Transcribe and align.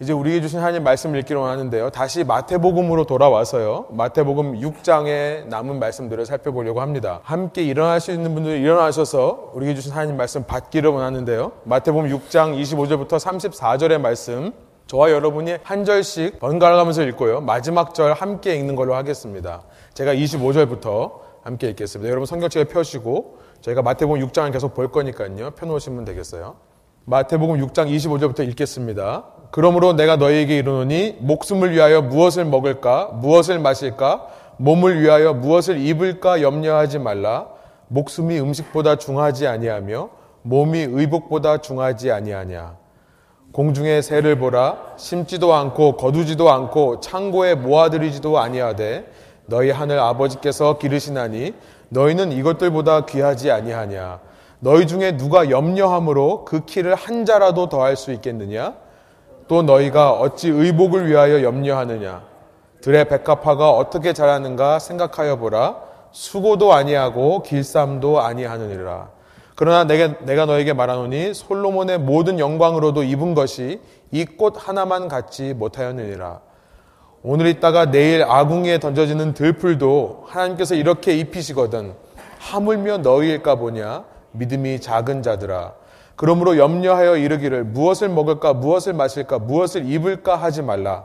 이제 0.00 0.12
우리에게 0.12 0.40
주신 0.42 0.60
하나님 0.60 0.84
말씀을 0.84 1.18
읽기로 1.18 1.44
하는데요. 1.44 1.90
다시 1.90 2.22
마태복음으로 2.22 3.04
돌아와서요. 3.04 3.86
마태복음 3.90 4.60
6장의 4.60 5.48
남은 5.48 5.80
말씀들을 5.80 6.24
살펴보려고 6.24 6.80
합니다. 6.80 7.18
함께 7.24 7.64
일어날 7.64 8.00
수 8.00 8.12
있는 8.12 8.32
분들 8.32 8.58
일어나셔서 8.58 9.50
우리에게 9.54 9.74
주신 9.74 9.90
하나님 9.90 10.16
말씀 10.16 10.44
받기를 10.44 10.88
원하는데요. 10.88 11.50
마태복음 11.64 12.10
6장 12.10 12.60
25절부터 12.62 13.18
34절의 13.18 13.98
말씀 13.98 14.52
저와 14.86 15.10
여러분이 15.10 15.56
한 15.64 15.84
절씩 15.84 16.38
번갈아 16.38 16.76
가면서 16.76 17.02
읽고요. 17.02 17.40
마지막 17.40 17.92
절 17.92 18.12
함께 18.12 18.54
읽는 18.54 18.76
걸로 18.76 18.94
하겠습니다. 18.94 19.64
제가 19.94 20.14
25절부터 20.14 21.12
함께 21.42 21.70
읽겠습니다. 21.70 22.08
여러분 22.08 22.24
성경책에 22.24 22.66
펴시고 22.66 23.38
저희가 23.62 23.82
마태복음 23.82 24.20
6장을 24.28 24.52
계속 24.52 24.74
볼 24.74 24.92
거니까요. 24.92 25.50
펴놓으시면 25.50 26.04
되겠어요. 26.04 26.68
마태복음 27.10 27.58
6장 27.66 27.88
25절부터 27.88 28.46
읽겠습니다. 28.50 29.24
그러므로 29.50 29.94
내가 29.94 30.16
너희에게 30.16 30.58
이르노니 30.58 31.16
목숨을 31.20 31.72
위하여 31.72 32.02
무엇을 32.02 32.44
먹을까? 32.44 33.12
무엇을 33.14 33.58
마실까? 33.60 34.26
몸을 34.58 35.00
위하여 35.00 35.32
무엇을 35.32 35.78
입을까? 35.78 36.42
염려하지 36.42 36.98
말라. 36.98 37.46
목숨이 37.88 38.38
음식보다 38.38 38.96
중하지 38.96 39.46
아니하며 39.46 40.10
몸이 40.42 40.80
의복보다 40.80 41.62
중하지 41.62 42.12
아니하냐? 42.12 42.76
공중의 43.52 44.02
새를 44.02 44.38
보라. 44.38 44.76
심지도 44.98 45.54
않고 45.54 45.96
거두지도 45.96 46.50
않고 46.50 47.00
창고에 47.00 47.54
모아들이지도 47.54 48.38
아니하되 48.38 49.10
너희 49.46 49.70
하늘 49.70 49.98
아버지께서 49.98 50.76
기르시나니 50.76 51.54
너희는 51.88 52.32
이것들보다 52.32 53.06
귀하지 53.06 53.50
아니하냐 53.50 54.27
너희 54.60 54.86
중에 54.86 55.16
누가 55.16 55.50
염려함으로 55.50 56.44
그 56.44 56.64
키를 56.64 56.94
한 56.94 57.24
자라도 57.24 57.68
더할 57.68 57.96
수 57.96 58.12
있겠느냐? 58.12 58.74
또 59.46 59.62
너희가 59.62 60.12
어찌 60.12 60.48
의복을 60.48 61.08
위하여 61.08 61.42
염려하느냐? 61.42 62.22
들의 62.80 63.08
백합화가 63.08 63.70
어떻게 63.70 64.12
자라는가 64.12 64.78
생각하여 64.78 65.36
보라. 65.36 65.76
수고도 66.10 66.72
아니하고 66.72 67.42
길쌈도 67.42 68.20
아니하느니라. 68.20 69.08
그러나 69.54 69.84
내가, 69.84 70.18
내가 70.20 70.46
너에게 70.46 70.72
말하노니 70.72 71.34
솔로몬의 71.34 71.98
모든 71.98 72.38
영광으로도 72.38 73.02
입은 73.02 73.34
것이 73.34 73.80
이 74.12 74.24
꽃 74.38 74.54
하나만 74.56 75.08
갖지 75.08 75.54
못하였느니라. 75.54 76.40
오늘 77.22 77.46
있다가 77.46 77.90
내일 77.90 78.22
아궁이에 78.22 78.78
던져지는 78.78 79.34
들풀도 79.34 80.24
하나님께서 80.28 80.74
이렇게 80.76 81.16
입히시거든 81.16 81.94
하물며 82.38 82.98
너희일까 82.98 83.56
보냐 83.56 84.04
믿음이 84.38 84.80
작은 84.80 85.22
자들아 85.22 85.72
그러므로 86.16 86.58
염려하여 86.58 87.16
이르기를 87.16 87.64
무엇을 87.64 88.08
먹을까 88.08 88.52
무엇을 88.52 88.92
마실까 88.92 89.38
무엇을 89.38 89.86
입을까 89.86 90.34
하지 90.34 90.62
말라. 90.62 91.04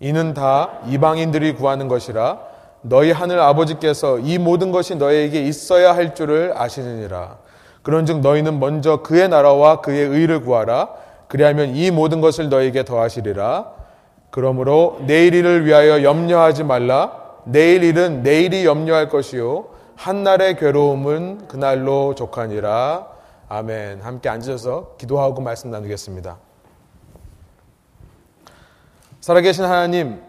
이는 0.00 0.34
다 0.34 0.80
이방인들이 0.86 1.54
구하는 1.54 1.88
것이라 1.88 2.40
너희 2.82 3.10
하늘 3.10 3.40
아버지께서 3.40 4.18
이 4.18 4.36
모든 4.36 4.70
것이 4.70 4.96
너희에게 4.96 5.42
있어야 5.44 5.96
할 5.96 6.14
줄을 6.14 6.52
아시느니라. 6.54 7.38
그런즉 7.82 8.20
너희는 8.20 8.60
먼저 8.60 8.98
그의 8.98 9.28
나라와 9.30 9.80
그의 9.80 10.06
의를 10.08 10.42
구하라. 10.42 10.90
그리하면 11.28 11.74
이 11.74 11.90
모든 11.90 12.20
것을 12.20 12.50
너희에게 12.50 12.84
더하시리라. 12.84 13.72
그러므로 14.30 15.00
내일 15.06 15.32
일을 15.34 15.64
위하여 15.64 16.02
염려하지 16.02 16.64
말라. 16.64 17.12
내일 17.44 17.82
일은 17.82 18.22
내일이 18.22 18.66
염려할 18.66 19.08
것이요 19.08 19.66
한날의 19.96 20.56
괴로움은 20.56 21.48
그날로 21.48 22.14
족하니라. 22.14 23.08
아멘. 23.48 24.00
함께 24.00 24.28
앉으셔서 24.28 24.96
기도하고 24.98 25.40
말씀 25.40 25.70
나누겠습니다. 25.70 26.38
살아계신 29.20 29.64
하나님, 29.64 30.20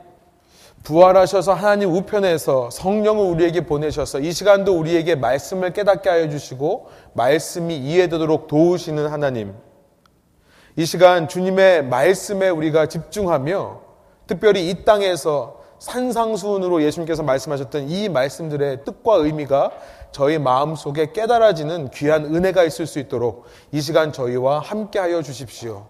부활하셔서 0.84 1.54
하나님 1.54 1.92
우편에서 1.92 2.70
성령을 2.70 3.26
우리에게 3.26 3.66
보내셔서 3.66 4.20
이 4.20 4.32
시간도 4.32 4.78
우리에게 4.78 5.16
말씀을 5.16 5.74
깨닫게 5.74 6.10
하여 6.10 6.30
주시고 6.30 6.90
말씀이 7.14 7.76
이해되도록 7.76 8.48
도우시는 8.48 9.08
하나님. 9.08 9.56
이 10.78 10.86
시간 10.86 11.28
주님의 11.28 11.86
말씀에 11.86 12.50
우리가 12.50 12.88
집중하며 12.88 13.82
특별히 14.28 14.70
이 14.70 14.86
땅에서 14.86 15.65
산상수훈으로 15.86 16.82
예수님께서 16.82 17.22
말씀하셨던 17.22 17.90
이 17.90 18.10
말씀들의 18.10 18.86
뜻과 18.86 19.16
의미가 19.18 19.72
저희 20.12 20.40
마음 20.40 20.76
속에 20.76 21.12
깨달아지는 21.12 21.92
귀한 21.92 22.26
은혜가 22.26 22.64
있을 22.64 22.88
수 22.88 22.98
있도록 22.98 23.46
이 23.72 23.82
시간 23.82 24.12
저희와 24.12 24.60
함께하여 24.60 25.22
주십시오. 25.22 25.86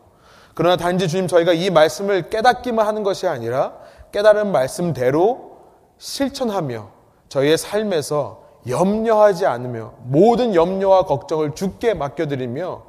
그러나 0.53 0.75
단지 0.75 1.07
주님 1.07 1.27
저희가 1.27 1.53
이 1.53 1.69
말씀을 1.69 2.29
깨닫기만 2.29 2.85
하는 2.85 3.03
것이 3.03 3.25
아니라 3.25 3.73
깨달은 4.11 4.51
말씀대로 4.51 5.59
실천하며 5.97 6.89
저희의 7.29 7.57
삶에서 7.57 8.43
염려하지 8.67 9.45
않으며 9.45 9.93
모든 10.03 10.55
염려와 10.55 11.05
걱정을 11.05 11.55
주께 11.55 11.93
맡겨드리며 11.93 12.83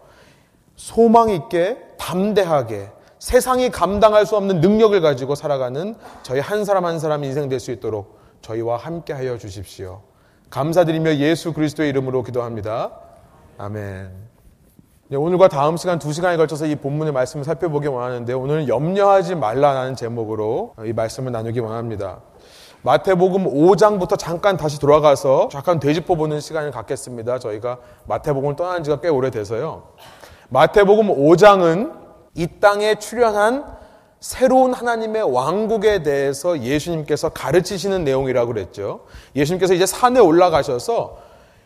소망 0.74 1.28
있게 1.30 1.78
담대하게 1.98 2.95
세상이 3.26 3.70
감당할 3.70 4.24
수 4.24 4.36
없는 4.36 4.60
능력을 4.60 5.00
가지고 5.00 5.34
살아가는 5.34 5.96
저희 6.22 6.38
한 6.38 6.64
사람 6.64 6.84
한 6.84 7.00
사람 7.00 7.24
인생 7.24 7.48
될 7.48 7.58
수 7.58 7.72
있도록 7.72 8.20
저희와 8.40 8.76
함께 8.76 9.12
하여 9.12 9.36
주십시오. 9.36 10.02
감사드리며 10.48 11.16
예수 11.16 11.52
그리스도의 11.52 11.88
이름으로 11.88 12.22
기도합니다. 12.22 12.92
아멘. 13.58 14.12
네, 15.08 15.16
오늘과 15.16 15.48
다음 15.48 15.76
시간 15.76 15.98
두 15.98 16.12
시간에 16.12 16.36
걸쳐서 16.36 16.66
이 16.66 16.76
본문의 16.76 17.12
말씀을 17.12 17.44
살펴보기 17.44 17.88
원하는데 17.88 18.32
오늘은 18.32 18.68
염려하지 18.68 19.34
말라라는 19.34 19.96
제목으로 19.96 20.74
이 20.84 20.92
말씀을 20.92 21.32
나누기 21.32 21.58
원합니다. 21.58 22.20
마태복음 22.82 23.46
5장부터 23.46 24.16
잠깐 24.16 24.56
다시 24.56 24.78
돌아가서 24.78 25.48
잠깐 25.50 25.80
되짚어 25.80 26.14
보는 26.14 26.38
시간을 26.38 26.70
갖겠습니다. 26.70 27.40
저희가 27.40 27.78
마태복음을 28.04 28.54
떠난 28.54 28.84
지가 28.84 29.00
꽤 29.00 29.08
오래돼서요. 29.08 29.82
마태복음 30.50 31.08
5장은 31.08 32.05
이 32.36 32.46
땅에 32.60 32.96
출현한 32.96 33.64
새로운 34.20 34.72
하나님의 34.72 35.22
왕국에 35.22 36.02
대해서 36.02 36.60
예수님께서 36.60 37.30
가르치시는 37.30 38.04
내용이라고 38.04 38.52
그랬죠. 38.52 39.00
예수님께서 39.34 39.74
이제 39.74 39.86
산에 39.86 40.20
올라가셔서 40.20 41.18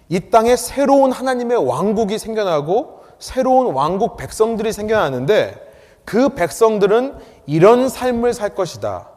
이 0.09 0.31
땅에 0.31 0.57
새로운 0.57 1.13
하나님의 1.13 1.67
왕국이 1.67 2.19
생겨나고 2.19 3.01
새로운 3.19 3.75
왕국 3.75 4.17
백성들이 4.17 4.73
생겨나는데 4.73 5.69
그 6.05 6.31
백성들은 6.31 7.15
이런 7.47 7.89
삶을 7.89 8.33
살 8.33 8.55
것이다. 8.55 9.09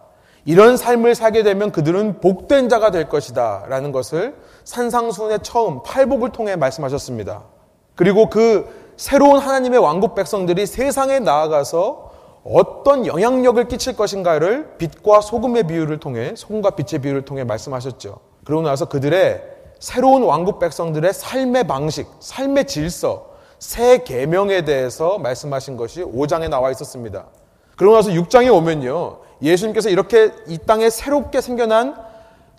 이런 0.45 0.75
삶을 0.75 1.15
살게 1.15 1.43
되면 1.43 1.71
그들은 1.71 2.19
복된 2.19 2.67
자가 2.69 2.91
될 2.91 3.07
것이다. 3.09 3.65
라는 3.67 3.91
것을 3.91 4.35
산상수훈의 4.65 5.39
처음 5.41 5.81
팔복을 5.83 6.31
통해 6.31 6.55
말씀하셨습니다. 6.55 7.43
그리고 7.95 8.29
그 8.29 8.82
새로운 8.97 9.39
하나님의 9.39 9.79
왕국 9.79 10.15
백성들이 10.15 10.65
세상에 10.65 11.19
나아가서 11.19 12.11
어떤 12.43 13.07
영향력을 13.07 13.67
끼칠 13.67 13.95
것인가를 13.95 14.75
빛과 14.77 15.21
소금의 15.21 15.63
비유를 15.63 15.99
통해 15.99 16.33
소금과 16.35 16.71
빛의 16.71 17.01
비유를 17.01 17.25
통해 17.25 17.43
말씀하셨죠. 17.43 18.17
그러고 18.43 18.63
나서 18.63 18.85
그들의 18.85 19.41
새로운 19.79 20.23
왕국 20.23 20.59
백성들의 20.59 21.13
삶의 21.13 21.65
방식, 21.65 22.07
삶의 22.19 22.67
질서, 22.67 23.33
새 23.59 24.03
계명에 24.03 24.65
대해서 24.65 25.17
말씀하신 25.19 25.77
것이 25.77 26.03
5장에 26.03 26.49
나와 26.49 26.69
있었습니다. 26.71 27.25
그러고 27.77 27.95
나서 27.95 28.09
6장에 28.11 28.53
오면요. 28.53 29.19
예수님께서 29.41 29.89
이렇게 29.89 30.31
이 30.47 30.57
땅에 30.57 30.89
새롭게 30.89 31.41
생겨난 31.41 31.95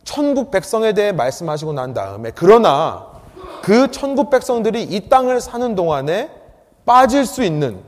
천국 0.03 0.51
백성에 0.51 0.93
대해 0.93 1.13
말씀하시고 1.13 1.73
난 1.73 1.95
다음에 1.95 2.31
그러나 2.35 3.14
그 3.63 3.91
천국 3.91 4.31
백성들이 4.31 4.83
이 4.83 5.09
땅을 5.09 5.41
사는 5.41 5.75
동안에 5.75 6.31
빠질 6.85 7.25
수 7.27 7.43
있는 7.43 7.81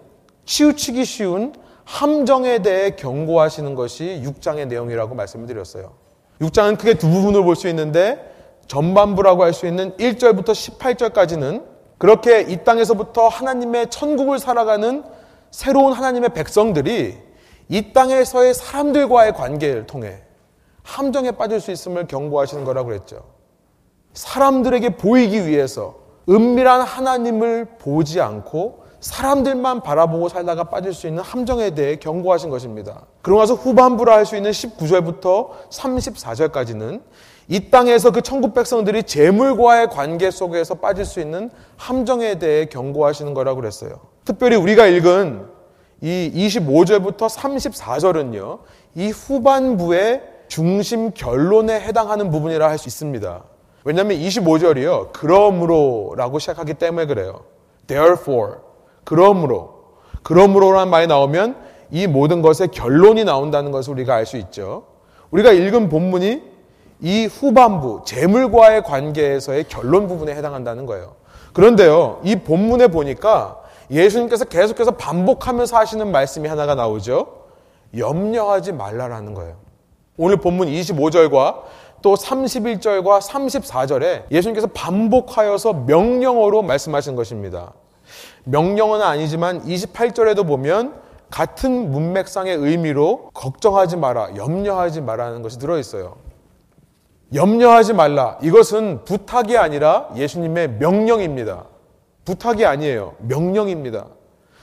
치우치기 0.44 1.04
쉬운 1.04 1.54
함정에 1.84 2.60
대해 2.62 2.90
경고하시는 2.90 3.74
것이 3.74 4.22
6장의 4.24 4.66
내용이라고 4.68 5.14
말씀을 5.14 5.46
드렸어요. 5.46 5.92
6장은 6.40 6.78
크게 6.78 6.94
두 6.94 7.08
부분을 7.08 7.42
볼 7.44 7.54
수 7.56 7.68
있는데 7.68 8.32
전반부라고 8.66 9.44
할 9.44 9.52
수 9.52 9.66
있는 9.66 9.92
1절부터 9.96 10.48
18절까지는 10.48 11.64
그렇게 11.98 12.40
이 12.42 12.64
땅에서부터 12.64 13.28
하나님의 13.28 13.88
천국을 13.90 14.38
살아가는 14.38 15.04
새로운 15.50 15.92
하나님의 15.92 16.30
백성들이 16.30 17.16
이 17.68 17.92
땅에서의 17.92 18.54
사람들과의 18.54 19.34
관계를 19.34 19.86
통해 19.86 20.18
함정에 20.82 21.30
빠질 21.32 21.60
수 21.60 21.70
있음을 21.70 22.06
경고하시는 22.06 22.64
거라고 22.64 22.88
그랬죠. 22.88 23.35
사람들에게 24.16 24.96
보이기 24.96 25.46
위해서 25.46 25.94
은밀한 26.28 26.80
하나님을 26.80 27.66
보지 27.78 28.20
않고 28.20 28.84
사람들만 28.98 29.82
바라보고 29.82 30.28
살다가 30.30 30.64
빠질 30.64 30.92
수 30.94 31.06
있는 31.06 31.22
함정에 31.22 31.70
대해 31.70 31.96
경고하신 31.96 32.48
것입니다. 32.50 33.02
그러고 33.22 33.42
나서 33.42 33.54
후반부라 33.54 34.16
할 34.16 34.24
수 34.24 34.36
있는 34.36 34.50
19절부터 34.50 35.50
34절까지는 35.70 37.02
이 37.48 37.70
땅에서 37.70 38.10
그 38.10 38.22
천국 38.22 38.54
백성들이 38.54 39.04
재물과의 39.04 39.90
관계 39.90 40.30
속에서 40.30 40.76
빠질 40.76 41.04
수 41.04 41.20
있는 41.20 41.50
함정에 41.76 42.38
대해 42.38 42.64
경고하시는 42.64 43.34
거라고 43.34 43.60
그랬어요. 43.60 44.00
특별히 44.24 44.56
우리가 44.56 44.86
읽은 44.86 45.46
이 46.00 46.32
25절부터 46.34 47.28
34절은요, 47.28 48.58
이 48.96 49.10
후반부의 49.10 50.22
중심 50.48 51.12
결론에 51.12 51.78
해당하는 51.80 52.30
부분이라 52.30 52.68
할 52.68 52.78
수 52.78 52.88
있습니다. 52.88 53.44
왜냐하면 53.86 54.18
25절이요, 54.18 55.12
그러므로라고 55.12 56.40
시작하기 56.40 56.74
때문에 56.74 57.06
그래요. 57.06 57.42
Therefore, 57.86 58.54
그러므로, 59.04 59.74
그러므로라는 60.24 60.90
말이 60.90 61.06
나오면 61.06 61.54
이 61.92 62.08
모든 62.08 62.42
것의 62.42 62.70
결론이 62.72 63.22
나온다는 63.22 63.70
것을 63.70 63.92
우리가 63.92 64.16
알 64.16 64.26
수 64.26 64.38
있죠. 64.38 64.86
우리가 65.30 65.52
읽은 65.52 65.88
본문이 65.88 66.42
이 67.00 67.26
후반부, 67.26 68.02
재물과의 68.04 68.82
관계에서의 68.82 69.68
결론 69.68 70.08
부분에 70.08 70.34
해당한다는 70.34 70.84
거예요. 70.86 71.14
그런데요, 71.52 72.22
이 72.24 72.34
본문에 72.34 72.88
보니까 72.88 73.60
예수님께서 73.88 74.46
계속해서 74.46 74.96
반복하면서 74.96 75.76
하시는 75.76 76.10
말씀이 76.10 76.48
하나가 76.48 76.74
나오죠. 76.74 77.28
염려하지 77.96 78.72
말라라는 78.72 79.34
거예요. 79.34 79.54
오늘 80.18 80.38
본문 80.38 80.66
25절과 80.68 81.62
또 82.02 82.14
31절과 82.14 83.20
34절에 83.20 84.30
예수님께서 84.30 84.68
반복하여서 84.68 85.72
명령어로 85.86 86.62
말씀하신 86.62 87.16
것입니다. 87.16 87.72
명령어는 88.44 89.04
아니지만 89.04 89.62
28절에도 89.64 90.46
보면 90.46 90.94
같은 91.30 91.90
문맥상의 91.90 92.56
의미로 92.56 93.30
걱정하지 93.34 93.96
마라, 93.96 94.36
염려하지 94.36 95.00
마라는 95.00 95.42
것이 95.42 95.58
들어있어요. 95.58 96.16
염려하지 97.34 97.92
말라. 97.94 98.38
이것은 98.42 99.04
부탁이 99.04 99.56
아니라 99.56 100.08
예수님의 100.14 100.78
명령입니다. 100.78 101.64
부탁이 102.24 102.64
아니에요. 102.64 103.14
명령입니다. 103.18 104.06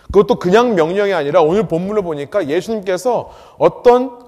그것도 0.06 0.36
그냥 0.36 0.76
명령이 0.76 1.14
아니라 1.14 1.42
오늘 1.42 1.68
본문을 1.68 2.04
보니까 2.04 2.48
예수님께서 2.48 3.32
어떤 3.58 4.20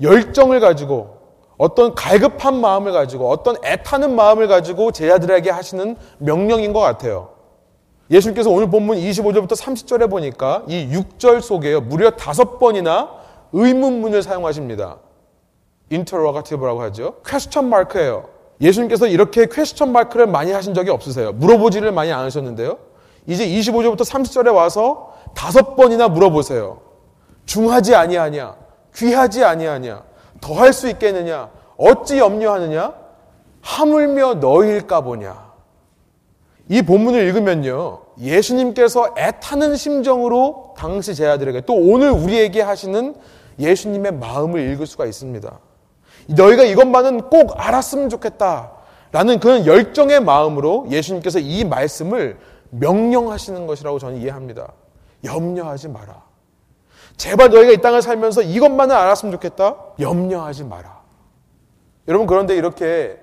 열정을 0.00 0.60
가지고 0.60 1.21
어떤 1.62 1.94
갈급한 1.94 2.60
마음을 2.60 2.90
가지고 2.90 3.30
어떤 3.30 3.54
애타는 3.64 4.16
마음을 4.16 4.48
가지고 4.48 4.90
제자들에게 4.90 5.48
하시는 5.48 5.96
명령인 6.18 6.72
것 6.72 6.80
같아요. 6.80 7.28
예수님께서 8.10 8.50
오늘 8.50 8.68
본문 8.68 8.96
25절부터 8.98 9.52
30절에 9.52 10.10
보니까 10.10 10.64
이 10.66 10.88
6절 10.88 11.40
속에요. 11.40 11.82
무려 11.82 12.10
다섯 12.10 12.58
번이나 12.58 13.10
의문문을 13.52 14.24
사용하십니다. 14.24 14.96
interrogative라고 15.92 16.82
하죠. 16.82 17.14
퀘스천 17.24 17.68
마크예요. 17.68 18.24
예수님께서 18.60 19.06
이렇게 19.06 19.46
퀘스천 19.46 19.92
마크를 19.92 20.26
많이 20.26 20.50
하신 20.50 20.74
적이 20.74 20.90
없으세요. 20.90 21.30
물어보지를 21.30 21.92
많이 21.92 22.12
안 22.12 22.24
하셨는데요. 22.24 22.76
이제 23.28 23.46
25절부터 23.46 24.00
30절에 24.00 24.52
와서 24.52 25.14
다섯 25.36 25.76
번이나 25.76 26.08
물어보세요. 26.08 26.80
중하지 27.46 27.94
아니하냐? 27.94 28.56
귀하지 28.96 29.44
아니하냐? 29.44 30.11
더할 30.42 30.74
수 30.74 30.90
있겠느냐? 30.90 31.48
어찌 31.78 32.18
염려하느냐? 32.18 32.92
하물며 33.62 34.34
너희일까 34.34 35.00
보냐? 35.00 35.52
이 36.68 36.82
본문을 36.82 37.22
읽으면요. 37.28 38.00
예수님께서 38.20 39.14
애타는 39.16 39.76
심정으로 39.76 40.74
당시 40.76 41.14
제자들에게 41.14 41.62
또 41.62 41.74
오늘 41.74 42.10
우리에게 42.10 42.60
하시는 42.60 43.14
예수님의 43.58 44.12
마음을 44.14 44.60
읽을 44.72 44.86
수가 44.86 45.06
있습니다. 45.06 45.58
너희가 46.28 46.64
이것만은 46.64 47.30
꼭 47.30 47.54
알았으면 47.56 48.08
좋겠다. 48.08 48.72
라는 49.12 49.38
그런 49.40 49.66
열정의 49.66 50.20
마음으로 50.20 50.86
예수님께서 50.90 51.38
이 51.38 51.64
말씀을 51.64 52.38
명령하시는 52.70 53.66
것이라고 53.66 53.98
저는 53.98 54.18
이해합니다. 54.18 54.72
염려하지 55.24 55.88
마라. 55.88 56.31
제발 57.22 57.50
너희가 57.50 57.70
이 57.70 57.76
땅을 57.76 58.02
살면서 58.02 58.42
이것만은 58.42 58.96
알았으면 58.96 59.30
좋겠다. 59.30 59.76
염려하지 60.00 60.64
마라. 60.64 61.02
여러분 62.08 62.26
그런데 62.26 62.56
이렇게 62.56 63.16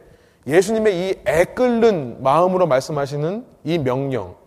예수님의 0.47 0.95
이 0.95 1.19
애끓는 1.27 2.23
마음으로 2.23 2.65
말씀하시는 2.65 3.45
이 3.65 3.77
명령, 3.77 4.37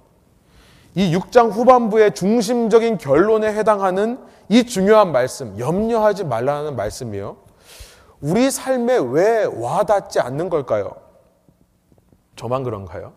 이 0.94 1.14
6장 1.14 1.50
후반부의 1.52 2.14
중심적인 2.14 2.96
결론에 2.96 3.48
해당하는 3.48 4.18
이 4.48 4.64
중요한 4.64 5.12
말씀, 5.12 5.58
염려하지 5.58 6.24
말라는 6.24 6.74
말씀이요. 6.74 7.36
우리 8.22 8.50
삶에 8.50 9.00
왜 9.10 9.44
와닿지 9.44 10.18
않는 10.20 10.48
걸까요? 10.48 10.92
저만 12.36 12.62
그런가요? 12.62 13.12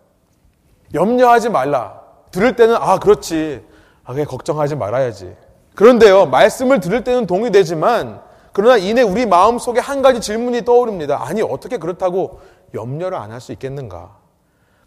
염려하지 0.94 1.48
말라. 1.48 2.02
들을 2.31 2.58
때는, 2.58 2.76
아, 2.76 3.00
그렇지. 3.00 3.66
아, 4.04 4.12
그냥 4.12 4.28
걱정하지 4.28 4.76
말아야지. 4.76 5.44
그런데요, 5.75 6.25
말씀을 6.27 6.80
들을 6.80 7.04
때는 7.04 7.27
동의되지만, 7.27 8.22
그러나 8.54 8.77
이내 8.77 9.01
우리 9.01 9.25
마음 9.25 9.60
속에 9.60 9.80
한 9.81 10.01
가지 10.01 10.22
질문이 10.22 10.63
떠오릅니다. 10.63 11.25
아니, 11.27 11.42
어떻게 11.42 11.77
그렇다고 11.77 12.39
염려를 12.74 13.18
안 13.18 13.31
할 13.31 13.42
수 13.42 13.51
있겠는가? 13.51 14.18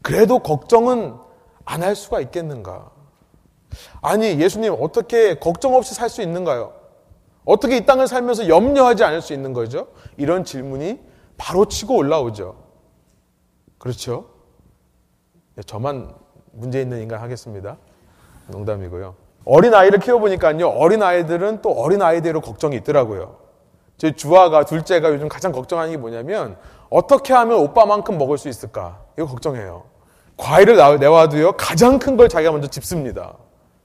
그래도 0.03 0.39
걱정은 0.39 1.15
안 1.67 1.83
할 1.83 1.95
수가 1.95 2.21
있겠는가? 2.21 2.91
아니, 4.01 4.41
예수님, 4.41 4.75
어떻게 4.81 5.39
걱정 5.39 5.75
없이 5.75 5.95
살 5.95 6.09
수 6.09 6.23
있는가요? 6.23 6.73
어떻게 7.45 7.77
이 7.77 7.85
땅을 7.87 8.09
살면서 8.09 8.49
염려하지 8.49 9.05
않을 9.05 9.21
수 9.21 9.33
있는 9.35 9.53
거죠? 9.53 9.89
이런 10.17 10.45
질문이 10.45 11.01
바로 11.37 11.67
치고 11.67 11.95
올라오죠. 11.97 12.57
그렇죠? 13.79 14.27
네, 15.55 15.63
저만 15.63 16.15
문제 16.53 16.81
있는 16.81 17.01
인간 17.03 17.21
하겠습니다. 17.21 17.77
농담이고요. 18.49 19.15
어린 19.51 19.73
아이를 19.73 19.99
키워보니까요, 19.99 20.69
어린 20.69 21.03
아이들은 21.03 21.63
또 21.63 21.71
어린 21.73 22.03
아이대로 22.03 22.43
걱정이 22.43 22.77
있더라고요. 22.77 23.37
제 23.97 24.13
주아가, 24.13 24.65
둘째가 24.65 25.11
요즘 25.11 25.27
가장 25.31 25.53
걱정하는 25.53 25.91
게 25.91 25.97
뭐냐면, 25.97 26.59
어떻게 26.91 27.33
하면 27.33 27.59
오빠만큼 27.59 28.19
먹을 28.19 28.37
수 28.37 28.51
있을까? 28.51 28.99
이거 29.17 29.27
걱정해요. 29.27 29.85
과일을 30.37 30.77
내와도요, 31.01 31.53
가장 31.53 31.99
큰 31.99 32.19
걸 32.19 32.29
자기가 32.29 32.53
먼저 32.53 32.69
집습니다. 32.69 33.33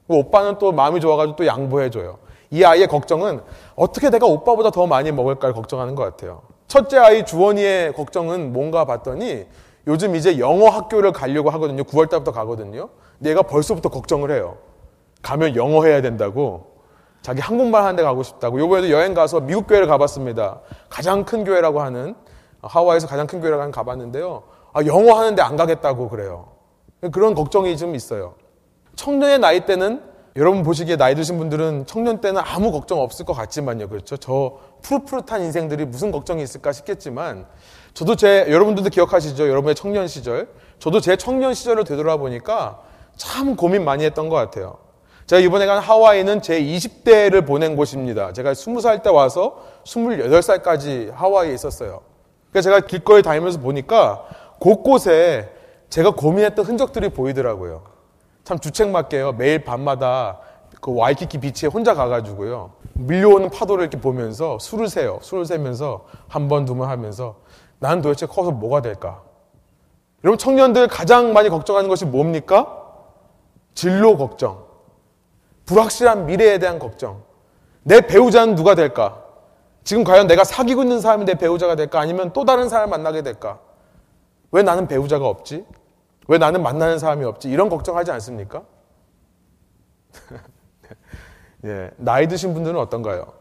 오빠는 0.06 0.58
또 0.58 0.70
마음이 0.70 1.00
좋아가지고 1.00 1.36
또 1.36 1.46
양보해줘요. 1.46 2.18
이 2.50 2.62
아이의 2.62 2.86
걱정은 2.86 3.40
어떻게 3.74 4.10
내가 4.10 4.26
오빠보다 4.26 4.70
더 4.70 4.86
많이 4.86 5.12
먹을까를 5.12 5.54
걱정하는 5.54 5.94
것 5.94 6.04
같아요. 6.04 6.42
첫째 6.68 6.98
아이 6.98 7.24
주원이의 7.24 7.94
걱정은 7.94 8.52
뭔가 8.52 8.84
봤더니 8.84 9.46
요즘 9.86 10.14
이제 10.14 10.38
영어 10.38 10.68
학교를 10.68 11.12
가려고 11.12 11.48
하거든요. 11.50 11.84
9월 11.84 12.10
달부터 12.10 12.32
가거든요. 12.32 12.90
내가 13.18 13.40
벌써부터 13.42 13.88
걱정을 13.88 14.30
해요. 14.30 14.58
가면 15.24 15.56
영어 15.56 15.84
해야 15.84 16.00
된다고. 16.00 16.74
자기 17.22 17.40
한국말 17.40 17.82
하는 17.82 17.96
데 17.96 18.02
가고 18.02 18.22
싶다고. 18.22 18.60
요번에도 18.60 18.90
여행 18.90 19.14
가서 19.14 19.40
미국 19.40 19.66
교회를 19.66 19.88
가봤습니다. 19.88 20.60
가장 20.90 21.24
큰 21.24 21.42
교회라고 21.42 21.80
하는 21.80 22.14
하와이에서 22.62 23.08
가장 23.08 23.26
큰 23.26 23.40
교회라고 23.40 23.62
하는 23.62 23.72
가봤는데요. 23.72 24.42
아, 24.74 24.84
영어 24.86 25.14
하는데 25.14 25.40
안 25.42 25.56
가겠다고 25.56 26.10
그래요. 26.10 26.48
그런 27.12 27.34
걱정이 27.34 27.76
좀 27.76 27.94
있어요. 27.94 28.34
청년의 28.96 29.38
나이 29.38 29.64
때는 29.64 30.02
여러분 30.36 30.62
보시기에 30.62 30.96
나이 30.96 31.14
드신 31.14 31.38
분들은 31.38 31.86
청년 31.86 32.20
때는 32.20 32.42
아무 32.44 32.72
걱정 32.72 33.00
없을 33.00 33.24
것 33.24 33.32
같지만요. 33.32 33.88
그렇죠? 33.88 34.16
저 34.16 34.58
푸릇푸릇한 34.82 35.42
인생들이 35.42 35.86
무슨 35.86 36.10
걱정이 36.10 36.42
있을까 36.42 36.72
싶겠지만 36.72 37.46
저도 37.94 38.16
제 38.16 38.44
여러분들도 38.48 38.90
기억하시죠? 38.90 39.48
여러분의 39.48 39.74
청년 39.74 40.08
시절. 40.08 40.48
저도 40.78 41.00
제 41.00 41.16
청년 41.16 41.54
시절을 41.54 41.84
되돌아보니까 41.84 42.82
참 43.16 43.56
고민 43.56 43.84
많이 43.84 44.04
했던 44.04 44.28
것 44.28 44.36
같아요. 44.36 44.83
제가 45.26 45.40
이번에 45.40 45.66
간 45.66 45.78
하와이는 45.78 46.42
제 46.42 46.60
20대를 46.60 47.46
보낸 47.46 47.76
곳입니다. 47.76 48.32
제가 48.32 48.52
20살 48.52 49.02
때 49.02 49.10
와서 49.10 49.56
28살까지 49.84 51.12
하와이에 51.12 51.54
있었어요. 51.54 52.00
그래서 52.50 52.70
제가 52.70 52.86
길거리 52.86 53.22
다니면서 53.22 53.58
보니까 53.60 54.24
곳곳에 54.60 55.50
제가 55.88 56.10
고민했던 56.12 56.64
흔적들이 56.64 57.08
보이더라고요. 57.08 57.82
참 58.44 58.58
주책맞게요. 58.58 59.32
매일 59.32 59.64
밤마다 59.64 60.40
그 60.80 60.94
와이키키 60.94 61.38
비치에 61.38 61.68
혼자 61.70 61.94
가가지고요. 61.94 62.72
밀려오는 62.92 63.48
파도를 63.48 63.84
이렇게 63.84 63.98
보면서 63.98 64.58
술을 64.58 64.88
세요. 64.88 65.18
술을 65.22 65.46
세면서 65.46 66.04
한 66.28 66.48
번, 66.48 66.66
두 66.66 66.74
번 66.74 66.90
하면서 66.90 67.36
나는 67.78 68.02
도대체 68.02 68.26
커서 68.26 68.50
뭐가 68.50 68.82
될까? 68.82 69.22
여러분 70.22 70.38
청년들 70.38 70.88
가장 70.88 71.32
많이 71.32 71.48
걱정하는 71.48 71.88
것이 71.88 72.04
뭡니까? 72.04 72.82
진로 73.74 74.16
걱정. 74.16 74.64
불확실한 75.66 76.26
미래에 76.26 76.58
대한 76.58 76.78
걱정. 76.78 77.22
내 77.82 78.00
배우자는 78.00 78.54
누가 78.54 78.74
될까? 78.74 79.22
지금 79.82 80.04
과연 80.04 80.26
내가 80.26 80.44
사귀고 80.44 80.82
있는 80.82 81.00
사람이 81.00 81.24
내 81.24 81.34
배우자가 81.34 81.76
될까? 81.76 82.00
아니면 82.00 82.32
또 82.32 82.44
다른 82.44 82.68
사람을 82.68 82.90
만나게 82.90 83.22
될까? 83.22 83.60
왜 84.50 84.62
나는 84.62 84.88
배우자가 84.88 85.26
없지? 85.26 85.66
왜 86.28 86.38
나는 86.38 86.62
만나는 86.62 86.98
사람이 86.98 87.24
없지? 87.24 87.50
이런 87.50 87.68
걱정하지 87.68 88.10
않습니까? 88.12 88.62
예, 91.64 91.90
나이 91.96 92.28
드신 92.28 92.54
분들은 92.54 92.78
어떤가요? 92.78 93.32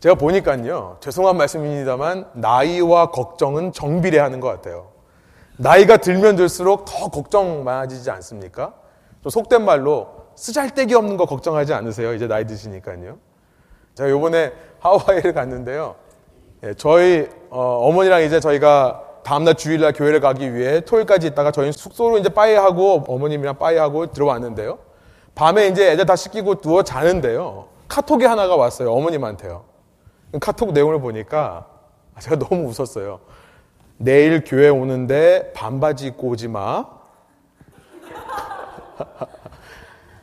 제가 0.00 0.14
보니까요, 0.14 0.98
죄송한 1.00 1.36
말씀입니다만, 1.38 2.30
나이와 2.34 3.10
걱정은 3.10 3.72
정비례하는 3.72 4.40
것 4.40 4.48
같아요. 4.48 4.92
나이가 5.56 5.96
들면 5.96 6.36
들수록 6.36 6.84
더 6.84 7.08
걱정 7.08 7.64
많아지지 7.64 8.10
않습니까? 8.10 8.74
좀 9.22 9.30
속된 9.30 9.64
말로 9.64 10.15
쓰잘데기 10.36 10.94
없는 10.94 11.16
거 11.16 11.26
걱정하지 11.26 11.74
않으세요? 11.74 12.14
이제 12.14 12.28
나이 12.28 12.46
드시니까요. 12.46 13.18
제가 13.94 14.10
요번에 14.10 14.52
하와이를 14.80 15.32
갔는데요. 15.32 15.96
예, 16.62 16.74
저희 16.74 17.28
어, 17.50 17.90
머니랑 17.92 18.22
이제 18.22 18.38
저희가 18.38 19.02
다음날 19.24 19.54
주일날 19.54 19.92
교회를 19.92 20.20
가기 20.20 20.54
위해 20.54 20.80
토요일까지 20.82 21.26
있다가 21.28 21.50
저희 21.50 21.72
숙소로 21.72 22.18
이제 22.18 22.28
빠이하고 22.28 23.04
어머님이랑 23.08 23.58
빠이하고 23.58 24.12
들어왔는데요. 24.12 24.78
밤에 25.34 25.66
이제 25.68 25.90
애들 25.90 26.06
다 26.06 26.14
씻기고 26.14 26.60
누워 26.60 26.82
자는데요. 26.82 27.66
카톡이 27.88 28.24
하나가 28.24 28.56
왔어요. 28.56 28.92
어머님한테요. 28.92 29.64
카톡 30.40 30.72
내용을 30.72 31.00
보니까 31.00 31.66
제가 32.20 32.36
너무 32.36 32.68
웃었어요. 32.68 33.20
내일 33.98 34.44
교회 34.44 34.68
오는데 34.68 35.52
반바지 35.54 36.06
입고 36.08 36.28
오지 36.28 36.48
마. 36.48 36.86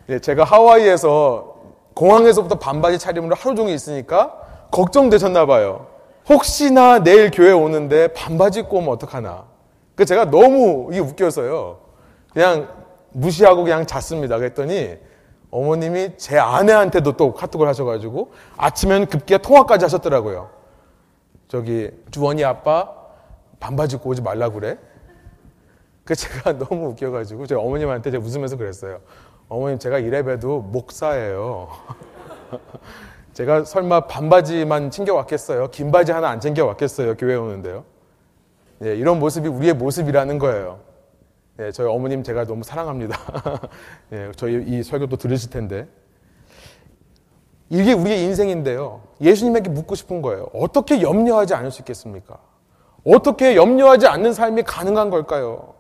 예, 0.10 0.20
제가 0.20 0.44
하와이에서 0.44 1.56
공항에서부터 1.94 2.56
반바지 2.56 3.00
차림으로 3.00 3.36
하루 3.36 3.56
종일 3.56 3.76
있으니까 3.76 4.40
걱정되셨나 4.72 5.46
봐요. 5.46 5.88
혹시나 6.28 7.00
내일 7.00 7.32
교회 7.32 7.52
오는데 7.52 8.08
반바지 8.08 8.62
입고 8.62 8.78
오면 8.78 8.90
어떡하나. 8.90 9.46
그 9.96 10.06
제가 10.06 10.26
너무 10.26 10.90
이게 10.92 11.00
웃겨서요. 11.00 11.80
그냥 12.34 12.68
무시하고 13.12 13.64
그냥 13.64 13.86
잤습니다. 13.86 14.38
그랬더니 14.38 14.98
어머님이 15.52 16.18
제 16.18 16.40
아내한테도 16.40 17.16
또 17.16 17.34
카톡을 17.34 17.68
하셔가지고 17.68 18.34
아침엔 18.58 19.06
급기야 19.06 19.38
통화까지 19.38 19.86
하셨더라고요. 19.86 20.50
저기 21.48 21.92
주원이 22.10 22.44
아빠 22.44 22.90
반바지 23.60 23.98
입고 23.98 24.10
오지 24.10 24.24
말라 24.24 24.50
그래. 24.50 24.78
그 26.04 26.16
제가 26.16 26.58
너무 26.60 26.90
웃겨가지고 26.90 27.46
제 27.46 27.56
어머님한테 27.56 28.10
제가 28.12 28.26
웃으면서 28.26 28.58
그랬어요. 28.58 29.00
어머님 29.54 29.78
제가 29.78 30.00
이래봬도 30.00 30.62
목사예요. 30.62 31.70
제가 33.34 33.66
설마 33.66 34.08
반바지만 34.08 34.90
챙겨왔겠어요? 34.90 35.70
긴 35.70 35.92
바지 35.92 36.12
하나 36.12 36.30
안 36.30 36.40
챙겨왔겠어요? 36.40 37.16
교회 37.18 37.36
오는데요. 37.36 37.84
예, 38.84 38.96
이런 38.96 39.20
모습이 39.20 39.48
우리의 39.48 39.76
모습이라는 39.76 40.40
거예요. 40.40 40.80
예, 41.60 41.72
저희 41.72 41.88
어머님 41.88 42.24
제가 42.24 42.46
너무 42.46 42.64
사랑합니다. 42.64 43.16
예, 44.12 44.32
저희 44.36 44.64
이 44.66 44.82
설교도 44.82 45.18
들으실 45.18 45.52
텐데. 45.52 45.88
이게 47.70 47.94
우리의 47.94 48.24
인생인데요. 48.24 49.02
예수님에게 49.22 49.70
묻고 49.70 49.94
싶은 49.94 50.24
거예요. 50.24 50.48
어떻게 50.54 51.02
염려하지 51.02 51.54
않을 51.54 51.70
수 51.70 51.82
있겠습니까? 51.82 52.40
어떻게 53.06 53.56
염려하지 53.56 54.08
않는 54.08 54.34
삶이 54.34 54.64
가능한 54.64 55.12
걸까요? 55.12 55.76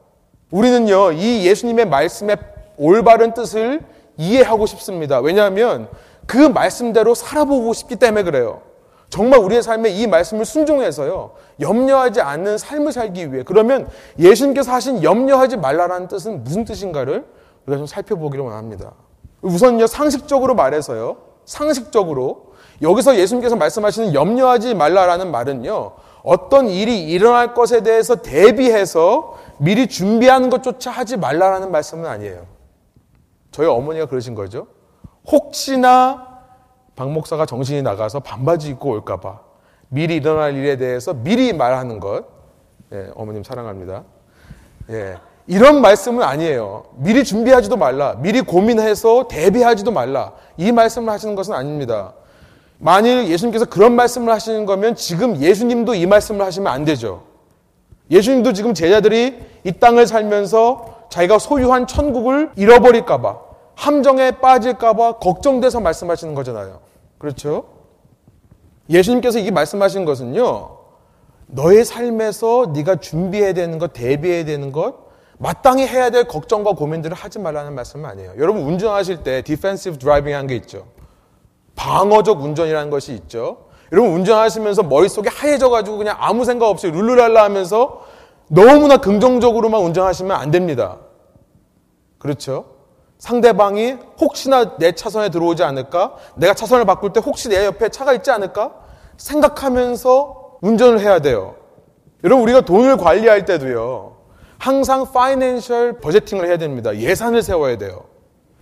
우리는요, 0.52 1.14
이 1.14 1.48
예수님의 1.48 1.88
말씀의 1.88 2.53
올바른 2.78 3.34
뜻을 3.34 3.82
이해하고 4.18 4.66
싶습니다. 4.66 5.20
왜냐하면 5.20 5.88
그 6.26 6.38
말씀대로 6.38 7.16
살아보고 7.16 7.74
싶기 7.74 7.96
때문에 7.96 8.24
그래요. 8.24 8.62
정말 9.10 9.40
우리의 9.42 9.62
삶에 9.62 9.90
이 9.90 10.08
말씀을 10.08 10.44
순종해서요. 10.44 11.32
염려하지 11.60 12.22
않는 12.22 12.58
삶을 12.58 12.92
살기 12.92 13.32
위해. 13.32 13.44
그러면 13.46 13.88
예수님께서 14.18 14.72
하신 14.72 15.04
염려하지 15.04 15.58
말라라는 15.58 16.08
뜻은 16.08 16.44
무슨 16.44 16.66
뜻인가를 16.66 17.24
우리가 17.66 17.78
좀 17.78 17.86
살펴보기를 17.86 18.44
원합니다. 18.44 18.94
우선요, 19.44 19.86
상식적으로 19.86 20.56
말해서요. 20.56 21.18
상식적으로. 21.46 22.54
여기서 22.82 23.18
예수님께서 23.18 23.56
말씀하시는 23.56 24.14
염려하지 24.14 24.74
말라라는 24.74 25.30
말은요. 25.30 25.92
어떤 26.24 26.68
일이 26.70 27.04
일어날 27.04 27.54
것에 27.54 27.84
대해서 27.84 28.16
대비해서 28.16 29.38
미리 29.58 29.88
준비하는 29.88 30.50
것조차 30.50 30.90
하지 30.90 31.18
말라라는 31.18 31.72
말씀은 31.72 32.06
아니에요. 32.06 32.53
저희 33.54 33.68
어머니가 33.68 34.08
그러신 34.08 34.36
거죠. 34.36 34.68
혹시나 35.26 36.28
박 36.96 37.10
목사가 37.12 37.46
정신이 37.46 37.82
나가서 37.82 38.20
반바지 38.20 38.70
입고 38.72 38.90
올까봐 38.90 39.40
미리 39.88 40.18
일어날 40.18 40.56
일에 40.56 40.76
대해서 40.76 41.14
미리 41.14 41.54
말하는 41.54 42.00
것. 42.00 42.26
예, 42.92 43.10
어머님 43.16 43.44
사랑합니다. 43.44 44.04
예, 44.90 45.18
이런 45.46 45.82
말씀은 45.82 46.24
아니에요. 46.24 46.86
미리 46.98 47.24
준비하지도 47.24 47.78
말라. 47.78 48.16
미리 48.16 48.42
고민해서 48.42 49.28
대비하지도 49.28 49.92
말라. 49.92 50.34
이 50.58 50.72
말씀을 50.72 51.12
하시는 51.14 51.36
것은 51.36 51.54
아닙니다. 51.54 52.14
만일 52.80 53.28
예수님께서 53.28 53.66
그런 53.66 53.96
말씀을 53.96 54.34
하시는 54.34 54.66
거면 54.66 54.96
지금 54.96 55.38
예수님도 55.38 55.94
이 55.96 56.06
말씀을 56.06 56.44
하시면 56.46 56.72
안 56.72 56.86
되죠. 56.86 57.24
예수님도 58.10 58.54
지금 58.54 58.74
제자들이 58.74 59.40
이 59.64 59.72
땅을 59.72 60.08
살면서 60.08 60.93
자기가 61.10 61.40
소유한 61.40 61.88
천국을 61.88 62.52
잃어버릴까봐 62.56 63.40
함정에 63.76 64.32
빠질까봐 64.32 65.14
걱정돼서 65.14 65.80
말씀하시는 65.80 66.36
거잖아요. 66.36 66.80
그렇죠? 67.18 67.66
예수님께서 68.90 69.40
이 69.40 69.52
말씀하신 69.52 70.06
것은요. 70.06 70.78
너의 71.48 71.86
삶에서 71.86 72.72
네가 72.74 72.98
준비해야 72.98 73.54
되는 73.54 73.80
것, 73.80 73.94
대비해야 73.94 74.46
되는 74.46 74.72
것, 74.72 74.96
마땅히 75.38 75.88
해야 75.88 76.10
될 76.10 76.28
걱정과 76.28 76.74
고민들을 76.74 77.16
하지 77.16 77.40
말라는 77.40 77.74
말씀은 77.76 78.10
아니에요. 78.10 78.34
여러분 78.38 78.64
운전하실 78.64 79.24
때 79.24 79.42
defensive 79.42 79.98
driving이란게 79.98 80.56
있죠. 80.58 80.86
방어적 81.76 82.42
운전이라는 82.42 82.90
것이 82.90 83.14
있죠. 83.14 83.66
여러분 83.92 84.14
운전하시면서 84.14 84.84
머릿속에 84.84 85.30
하얘져 85.30 85.70
가지고 85.70 85.98
그냥 85.98 86.16
아무 86.20 86.46
생각 86.46 86.68
없이 86.68 86.90
룰루랄라 86.90 87.44
하면서 87.44 88.02
너무나 88.48 88.98
긍정적으로만 88.98 89.82
운전하시면 89.82 90.36
안 90.36 90.52
됩니다. 90.52 90.98
그렇죠? 92.20 92.66
상대방이 93.18 93.98
혹시나 94.20 94.78
내 94.78 94.92
차선에 94.92 95.30
들어오지 95.30 95.64
않을까? 95.64 96.16
내가 96.36 96.54
차선을 96.54 96.86
바꿀 96.86 97.14
때 97.14 97.22
혹시 97.22 97.50
내 97.50 97.66
옆에 97.66 97.90
차가 97.90 98.14
있지 98.14 98.32
않을까? 98.32 98.74
생각하면서 99.18 100.58
운전을 100.62 101.00
해야 101.00 101.20
돼요. 101.20 101.56
여러분, 102.24 102.44
우리가 102.44 102.62
돈을 102.62 102.98
관리할 102.98 103.46
때도요. 103.46 104.18
항상 104.58 105.12
파이낸셜 105.12 106.00
버제팅을 106.00 106.48
해야 106.48 106.58
됩니다. 106.58 106.96
예산을 106.96 107.42
세워야 107.42 107.78
돼요. 107.78 108.06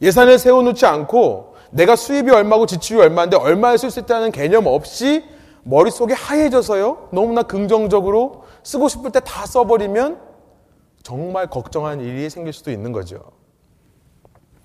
예산을 0.01 0.39
세워놓지 0.39 0.85
않고 0.85 1.55
내가 1.71 1.95
수입이 1.95 2.31
얼마고 2.31 2.65
지출이 2.65 2.99
얼마인데 2.99 3.37
얼마에 3.37 3.77
쓸 3.77 3.91
수 3.91 3.99
있다는 3.99 4.31
개념 4.31 4.65
없이 4.65 5.23
머릿속에 5.63 6.13
하얘져서요. 6.13 7.09
너무나 7.11 7.43
긍정적으로 7.43 8.43
쓰고 8.63 8.87
싶을 8.87 9.11
때 9.11 9.19
다 9.19 9.45
써버리면 9.45 10.19
정말 11.03 11.47
걱정한 11.47 11.99
일이 12.01 12.29
생길 12.29 12.53
수도 12.53 12.71
있는 12.71 12.91
거죠. 12.91 13.19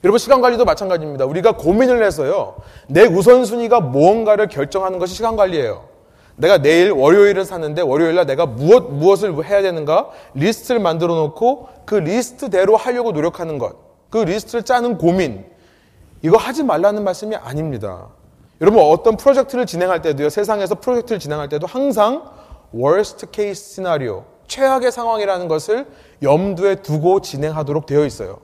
여러분 0.05 0.19
시간 0.19 0.41
관리도 0.41 0.65
마찬가지입니다. 0.65 1.25
우리가 1.25 1.53
고민을 1.57 2.05
해서요. 2.05 2.57
내 2.89 3.05
우선순위가 3.05 3.81
무언가를 3.81 4.49
결정하는 4.49 4.99
것이 4.99 5.15
시간 5.15 5.37
관리예요. 5.37 5.89
내가 6.37 6.59
내일 6.59 6.91
월요일을 6.93 7.45
사는데 7.47 7.81
월요일날 7.81 8.27
내가 8.27 8.45
무엇 8.45 8.91
무엇을 8.93 9.45
해야 9.47 9.63
되는가 9.63 10.11
리스트를 10.35 10.81
만들어 10.81 11.15
놓고 11.15 11.69
그 11.87 11.95
리스트대로 11.95 12.77
하려고 12.77 13.13
노력하는 13.13 13.59
것. 13.59 13.77
그 14.11 14.19
리스트를 14.19 14.63
짜는 14.63 14.99
고민. 14.99 15.47
이거 16.23 16.37
하지 16.37 16.63
말라는 16.63 17.03
말씀이 17.05 17.35
아닙니다. 17.37 18.09
여러분 18.61 18.83
어떤 18.83 19.17
프로젝트를 19.17 19.67
진행할 19.67 20.01
때도요. 20.03 20.31
세상에서 20.31 20.77
프로젝트를 20.77 21.19
진행할 21.19 21.49
때도 21.49 21.67
항상 21.67 22.25
worst 22.75 23.27
case 23.33 23.53
scenario 23.53 24.25
최악의 24.47 24.93
상황이라는 24.93 25.49
것을 25.49 25.87
염두에 26.23 26.77
두고 26.77 27.21
진행하도록 27.21 27.87
되어 27.87 28.07
있어요. 28.07 28.39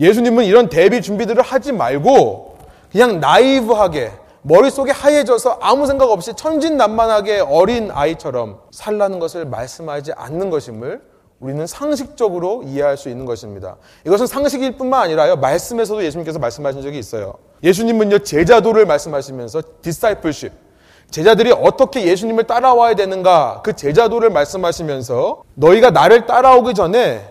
예수님은 0.00 0.44
이런 0.44 0.68
대비 0.68 1.02
준비들을 1.02 1.42
하지 1.42 1.72
말고 1.72 2.56
그냥 2.90 3.20
나이브하게 3.20 4.12
머릿속에 4.42 4.90
하얘져서 4.90 5.58
아무 5.60 5.86
생각 5.86 6.10
없이 6.10 6.32
천진난만하게 6.34 7.40
어린 7.40 7.90
아이처럼 7.92 8.60
살라는 8.70 9.18
것을 9.18 9.44
말씀하지 9.44 10.12
않는 10.14 10.50
것임을 10.50 11.11
우리는 11.42 11.66
상식적으로 11.66 12.62
이해할 12.64 12.96
수 12.96 13.08
있는 13.08 13.26
것입니다. 13.26 13.76
이것은 14.06 14.28
상식일 14.28 14.78
뿐만 14.78 15.02
아니라요. 15.02 15.36
말씀에서도 15.36 16.04
예수님께서 16.04 16.38
말씀하신 16.38 16.82
적이 16.82 17.00
있어요. 17.00 17.34
예수님은요. 17.64 18.20
제자도를 18.20 18.86
말씀하시면서 18.86 19.62
discipleship 19.82 20.56
제자들이 21.10 21.52
어떻게 21.52 22.04
예수님을 22.04 22.44
따라와야 22.44 22.94
되는가 22.94 23.60
그 23.64 23.74
제자도를 23.74 24.30
말씀하시면서 24.30 25.42
너희가 25.54 25.90
나를 25.90 26.26
따라오기 26.26 26.74
전에 26.74 27.28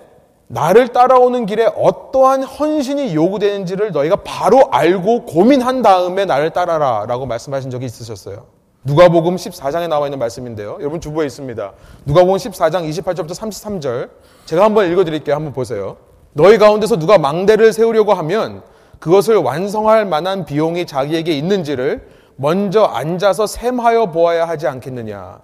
나를 0.48 0.90
따라오는 0.90 1.46
길에 1.46 1.66
어떠한 1.66 2.44
헌신이 2.44 3.16
요구되는지를 3.16 3.94
너희가 3.94 4.18
바로 4.18 4.68
알고 4.72 5.26
고민한 5.26 5.82
다음에 5.82 6.26
나를 6.26 6.50
따라라 6.50 7.06
라고 7.08 7.26
말씀하신 7.26 7.72
적이 7.72 7.86
있으셨어요. 7.86 8.46
누가복음 8.84 9.36
14장에 9.36 9.88
나와 9.88 10.08
있는 10.08 10.18
말씀인데요. 10.18 10.78
여러분 10.80 11.00
주부에 11.00 11.28
있습니다. 11.28 11.74
누가복음 12.06 12.36
14장 12.38 12.90
28절부터 12.90 13.30
33절 13.30 14.10
제가 14.46 14.64
한번 14.64 14.92
읽어 14.92 15.04
드릴게요. 15.04 15.36
한번 15.36 15.54
보세요. 15.54 15.98
너희 16.34 16.58
가운데서 16.58 16.98
누가 16.98 17.20
망대를 17.20 17.74
세우려고 17.74 18.14
하면 18.16 18.64
그것을 19.00 19.36
완성할 19.36 20.06
만한 20.06 20.46
비용이 20.46 20.88
자기에게 20.88 21.32
있는지를 21.32 22.08
먼저 22.38 22.84
앉아서 22.84 23.46
셈하여 23.46 24.08
보아야 24.08 24.48
하지 24.48 24.68
않겠느냐. 24.68 25.42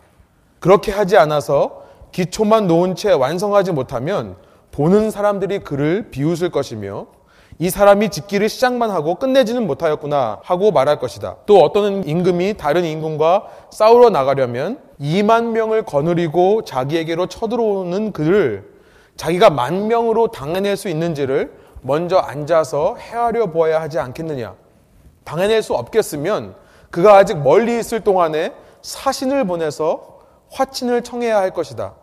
그렇게 0.60 0.92
하지 0.92 1.16
않아서 1.18 1.84
기초만 2.12 2.66
놓은 2.66 2.96
채 2.96 3.12
완성하지 3.12 3.72
못하면 3.72 4.36
보는 4.72 5.12
사람들이 5.12 5.60
그를 5.60 6.10
비웃을 6.10 6.50
것이며 6.50 7.06
이 7.60 7.72
사람이 7.72 8.10
짓기를 8.10 8.50
시작만 8.50 8.92
하고 8.92 9.16
끝내지는 9.16 9.66
못하였구나 9.66 10.42
하고 10.44 10.72
말할 10.72 11.00
것이다. 11.00 11.38
또 11.48 11.62
어떤 11.62 12.08
임금이 12.08 12.56
다른 12.56 12.86
임금과 12.86 13.48
싸우러 13.72 14.12
나가려면 14.12 14.80
2만 15.02 15.52
명을 15.52 15.84
거느리고 15.84 16.64
자기에게로 16.66 17.26
쳐들어오는 17.28 18.12
그를 18.12 18.72
자기가 19.16 19.50
만 19.50 19.88
명으로 19.88 20.28
당해낼 20.28 20.78
수 20.78 20.88
있는지를 20.88 21.52
먼저 21.82 22.18
앉아서 22.18 22.96
헤아려 22.96 23.48
보아야 23.48 23.82
하지 23.82 23.98
않겠느냐. 23.98 24.54
당해낼 25.24 25.64
수 25.64 25.74
없겠으면 25.74 26.56
그가 26.92 27.18
아직 27.18 27.40
멀리 27.40 27.80
있을 27.80 28.02
동안에 28.02 28.54
사신을 28.84 29.46
보내서 29.46 30.20
화친을 30.52 31.04
청해야 31.04 31.38
할 31.38 31.52
것이다. 31.52 31.96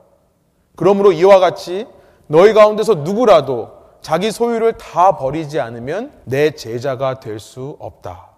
그러므로 0.75 1.13
이와 1.13 1.39
같이 1.39 1.87
너희 2.27 2.53
가운데서 2.53 2.97
누구라도 2.97 3.84
자기 4.05 4.31
소유를 4.31 4.75
다 4.75 5.17
버리지 5.17 5.61
않으면 5.61 6.13
내 6.25 6.51
제자가 6.51 7.21
될 7.21 7.41
수 7.41 7.75
없다. 7.81 8.29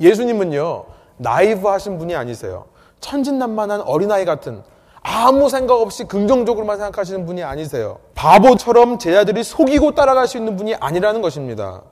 예수님은요, 0.00 0.86
나이브 1.18 1.68
하신 1.68 1.98
분이 1.98 2.14
아니세요. 2.14 2.64
천진난만한 3.00 3.82
어린아이 3.82 4.24
같은 4.24 4.62
아무 5.02 5.50
생각 5.50 5.74
없이 5.74 6.04
긍정적으로만 6.04 6.78
생각하시는 6.78 7.26
분이 7.26 7.42
아니세요. 7.42 7.98
바보처럼 8.14 8.98
제자들이 8.98 9.44
속이고 9.44 9.94
따라갈 9.94 10.28
수 10.28 10.38
있는 10.38 10.56
분이 10.56 10.76
아니라는 10.76 11.20
것입니다. 11.20 11.82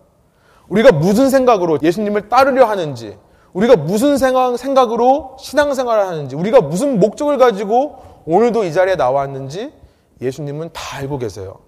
우리가 0.68 0.92
무슨 0.92 1.28
생각으로 1.28 1.78
예수님을 1.82 2.30
따르려 2.30 2.64
하는지, 2.64 3.18
우리가 3.52 3.76
무슨 3.76 4.16
생각, 4.16 4.56
생각으로 4.56 5.36
신앙생활을 5.38 6.06
하는지, 6.06 6.36
우리가 6.36 6.62
무슨 6.62 6.98
목적을 7.00 7.36
가지고 7.36 7.98
오늘도 8.24 8.64
이 8.64 8.72
자리에 8.72 8.96
나왔는지 8.96 9.74
예수님은 10.22 10.70
다 10.72 10.96
알고 10.96 11.18
계세요. 11.18 11.58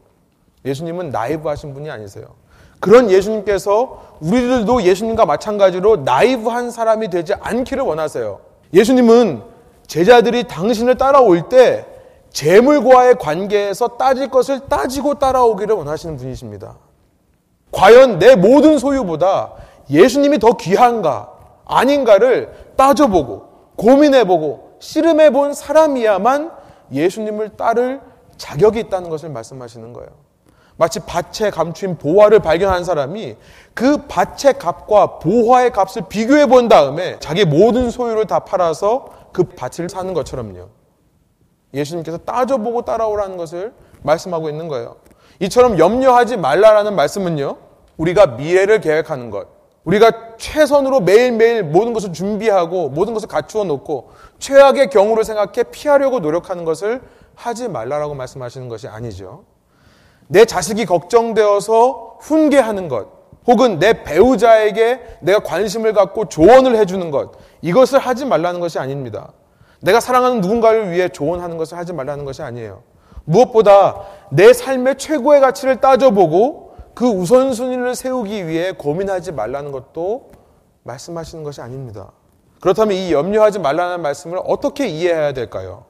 예수님은 0.64 1.10
나이브 1.10 1.48
하신 1.48 1.74
분이 1.74 1.90
아니세요. 1.90 2.24
그런 2.80 3.10
예수님께서 3.10 4.16
우리들도 4.20 4.82
예수님과 4.82 5.26
마찬가지로 5.26 5.96
나이브한 5.98 6.70
사람이 6.70 7.08
되지 7.08 7.34
않기를 7.34 7.82
원하세요. 7.82 8.40
예수님은 8.72 9.42
제자들이 9.86 10.44
당신을 10.44 10.96
따라올 10.96 11.48
때 11.48 11.86
재물과의 12.30 13.16
관계에서 13.16 13.96
따질 13.96 14.28
것을 14.28 14.60
따지고 14.68 15.14
따라오기를 15.14 15.74
원하시는 15.74 16.16
분이십니다. 16.16 16.76
과연 17.70 18.18
내 18.18 18.34
모든 18.34 18.78
소유보다 18.78 19.52
예수님이 19.90 20.38
더 20.38 20.56
귀한가 20.56 21.32
아닌가를 21.64 22.52
따져보고 22.76 23.48
고민해보고 23.76 24.76
씨름해본 24.80 25.54
사람이야만 25.54 26.50
예수님을 26.92 27.50
따를 27.50 28.00
자격이 28.36 28.80
있다는 28.80 29.10
것을 29.10 29.30
말씀하시는 29.30 29.92
거예요. 29.92 30.23
마치 30.76 31.00
밭에 31.00 31.50
감추인 31.50 31.96
보화를 31.96 32.40
발견한 32.40 32.84
사람이 32.84 33.36
그 33.74 34.06
밭의 34.06 34.58
값과 34.58 35.18
보화의 35.18 35.70
값을 35.70 36.02
비교해 36.08 36.46
본 36.46 36.68
다음에 36.68 37.18
자기 37.20 37.44
모든 37.44 37.90
소유를 37.90 38.26
다 38.26 38.40
팔아서 38.40 39.06
그 39.32 39.44
밭을 39.44 39.88
사는 39.88 40.12
것처럼요. 40.14 40.68
예수님께서 41.72 42.18
따져보고 42.18 42.82
따라오라는 42.82 43.36
것을 43.36 43.72
말씀하고 44.02 44.48
있는 44.48 44.68
거예요. 44.68 44.96
이처럼 45.40 45.78
염려하지 45.78 46.36
말라라는 46.36 46.94
말씀은요. 46.94 47.56
우리가 47.96 48.26
미래를 48.26 48.80
계획하는 48.80 49.30
것, 49.30 49.48
우리가 49.84 50.36
최선으로 50.36 51.00
매일매일 51.00 51.62
모든 51.62 51.92
것을 51.92 52.12
준비하고 52.12 52.88
모든 52.88 53.14
것을 53.14 53.28
갖추어 53.28 53.64
놓고 53.64 54.10
최악의 54.38 54.90
경우를 54.90 55.24
생각해 55.24 55.64
피하려고 55.70 56.20
노력하는 56.20 56.64
것을 56.64 57.02
하지 57.34 57.68
말라라고 57.68 58.14
말씀하시는 58.14 58.68
것이 58.68 58.88
아니죠. 58.88 59.44
내 60.28 60.44
자식이 60.44 60.86
걱정되어서 60.86 62.18
훈계하는 62.20 62.88
것, 62.88 63.08
혹은 63.46 63.78
내 63.78 64.02
배우자에게 64.04 65.00
내가 65.20 65.40
관심을 65.40 65.92
갖고 65.92 66.26
조언을 66.26 66.76
해주는 66.76 67.10
것, 67.10 67.32
이것을 67.62 67.98
하지 67.98 68.24
말라는 68.24 68.60
것이 68.60 68.78
아닙니다. 68.78 69.32
내가 69.80 70.00
사랑하는 70.00 70.40
누군가를 70.40 70.90
위해 70.90 71.08
조언하는 71.08 71.58
것을 71.58 71.76
하지 71.76 71.92
말라는 71.92 72.24
것이 72.24 72.42
아니에요. 72.42 72.82
무엇보다 73.24 74.02
내 74.30 74.52
삶의 74.52 74.96
최고의 74.96 75.40
가치를 75.40 75.80
따져보고 75.80 76.74
그 76.94 77.06
우선순위를 77.06 77.94
세우기 77.94 78.46
위해 78.46 78.72
고민하지 78.72 79.32
말라는 79.32 79.72
것도 79.72 80.30
말씀하시는 80.84 81.44
것이 81.44 81.60
아닙니다. 81.60 82.12
그렇다면 82.60 82.96
이 82.96 83.12
염려하지 83.12 83.58
말라는 83.58 84.00
말씀을 84.00 84.38
어떻게 84.44 84.86
이해해야 84.86 85.32
될까요? 85.32 85.84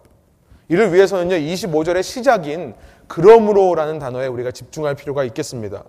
이를 0.69 0.93
위해서는요, 0.93 1.37
25절의 1.37 2.03
시작인 2.03 2.75
그러므로라는 3.09 3.99
단어에 3.99 4.27
우리가 4.27 4.51
집중할 4.51 4.95
필요가 4.95 5.25
있겠습니다. 5.25 5.85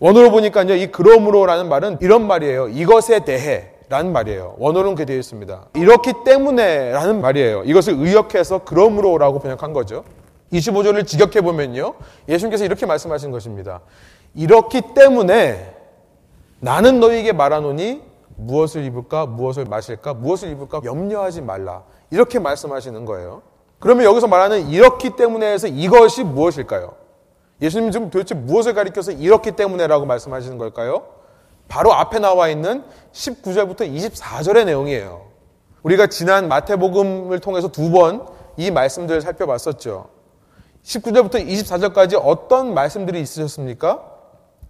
원어로 0.00 0.30
보니까요, 0.30 0.74
이 0.74 0.88
그러므로라는 0.88 1.68
말은 1.68 1.98
이런 2.00 2.26
말이에요. 2.26 2.68
이것에 2.68 3.24
대해 3.24 3.72
라는 3.88 4.12
말이에요. 4.12 4.56
원어는 4.58 4.94
그렇게 4.94 5.06
되어 5.06 5.16
있습니다. 5.16 5.68
이렇기 5.74 6.12
때문에 6.24 6.92
라는 6.92 7.20
말이에요. 7.20 7.64
이것을 7.64 7.94
의역해서 7.94 8.64
그러므로라고 8.64 9.38
번역한 9.38 9.72
거죠. 9.72 10.04
25절을 10.52 11.06
직역해 11.06 11.40
보면요. 11.40 11.94
예수님께서 12.28 12.64
이렇게 12.64 12.86
말씀하신 12.86 13.30
것입니다. 13.30 13.80
이렇기 14.34 14.82
때문에 14.94 15.74
나는 16.60 17.00
너희에게 17.00 17.32
말하노니 17.32 18.02
무엇을 18.36 18.84
입을까, 18.84 19.26
무엇을 19.26 19.64
마실까, 19.64 20.14
무엇을 20.14 20.50
입을까 20.50 20.80
염려하지 20.84 21.42
말라. 21.42 21.82
이렇게 22.10 22.38
말씀하시는 22.38 23.04
거예요. 23.04 23.42
그러면 23.78 24.04
여기서 24.04 24.26
말하는 24.26 24.68
이렇기 24.68 25.10
때문에 25.16 25.52
해서 25.52 25.66
이것이 25.68 26.24
무엇일까요? 26.24 26.94
예수님 27.60 27.90
지금 27.90 28.10
도대체 28.10 28.34
무엇을 28.34 28.74
가리켜서 28.74 29.12
이렇기 29.12 29.52
때문에라고 29.52 30.06
말씀하시는 30.06 30.58
걸까요? 30.58 31.06
바로 31.68 31.92
앞에 31.92 32.18
나와 32.18 32.48
있는 32.48 32.84
19절부터 33.12 33.80
24절의 33.92 34.64
내용이에요. 34.64 35.26
우리가 35.82 36.06
지난 36.06 36.48
마태복음을 36.48 37.38
통해서 37.40 37.68
두 37.68 37.90
번 37.90 38.38
이 38.58 38.72
말씀들을 38.72 39.20
살펴봤었죠. 39.20 40.08
19절부터 40.82 41.46
24절까지 41.46 42.20
어떤 42.20 42.74
말씀들이 42.74 43.20
있으셨습니까? 43.20 44.02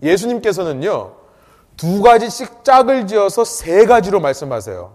예수님께서는요, 0.03 1.13
두 1.79 2.03
가지씩 2.03 2.65
짝을 2.65 3.07
지어서 3.07 3.45
세 3.45 3.87
가지로 3.87 4.21
말씀하세요. 4.21 4.95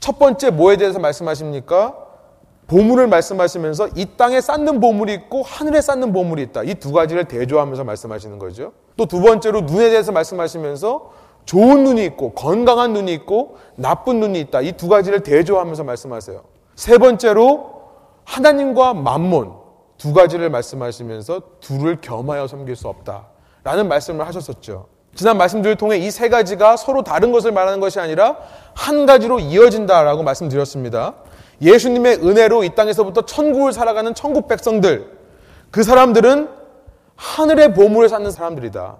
첫 0.00 0.18
번째 0.18 0.50
뭐에 0.50 0.78
대해서 0.78 0.98
말씀하십니까? 0.98 1.96
보물을 2.68 3.06
말씀하시면서 3.08 3.88
이 3.96 4.06
땅에 4.16 4.40
쌓는 4.40 4.78
보물이 4.80 5.12
있고 5.14 5.42
하늘에 5.42 5.80
쌓는 5.80 6.12
보물이 6.12 6.42
있다. 6.44 6.62
이 6.64 6.74
두 6.74 6.92
가지를 6.92 7.24
대조하면서 7.24 7.82
말씀하시는 7.84 8.38
거죠. 8.38 8.72
또 8.96 9.06
두 9.06 9.20
번째로 9.20 9.62
눈에 9.62 9.88
대해서 9.90 10.12
말씀하시면서 10.12 11.10
좋은 11.46 11.82
눈이 11.84 12.04
있고 12.04 12.32
건강한 12.34 12.92
눈이 12.92 13.12
있고 13.14 13.56
나쁜 13.76 14.20
눈이 14.20 14.38
있다. 14.40 14.60
이 14.60 14.72
두 14.72 14.88
가지를 14.88 15.20
대조하면서 15.22 15.82
말씀하세요. 15.84 16.42
세 16.76 16.98
번째로 16.98 17.72
하나님과 18.24 18.92
만몬 18.94 19.54
두 19.96 20.12
가지를 20.12 20.50
말씀하시면서 20.50 21.40
둘을 21.60 22.00
겸하여 22.02 22.46
섬길 22.46 22.76
수 22.76 22.86
없다. 22.88 23.28
라는 23.64 23.88
말씀을 23.88 24.26
하셨었죠. 24.26 24.86
지난 25.14 25.38
말씀들을 25.38 25.76
통해 25.76 25.96
이 25.96 26.10
세 26.10 26.28
가지가 26.28 26.76
서로 26.76 27.02
다른 27.02 27.32
것을 27.32 27.50
말하는 27.50 27.80
것이 27.80 27.98
아니라 27.98 28.36
한 28.74 29.06
가지로 29.06 29.40
이어진다라고 29.40 30.22
말씀드렸습니다. 30.22 31.14
예수님의 31.60 32.16
은혜로 32.16 32.64
이 32.64 32.74
땅에서부터 32.74 33.22
천국을 33.22 33.72
살아가는 33.72 34.14
천국 34.14 34.48
백성들, 34.48 35.18
그 35.70 35.82
사람들은 35.82 36.48
하늘의 37.16 37.74
보물을 37.74 38.08
찾는 38.08 38.30
사람들이다. 38.30 38.96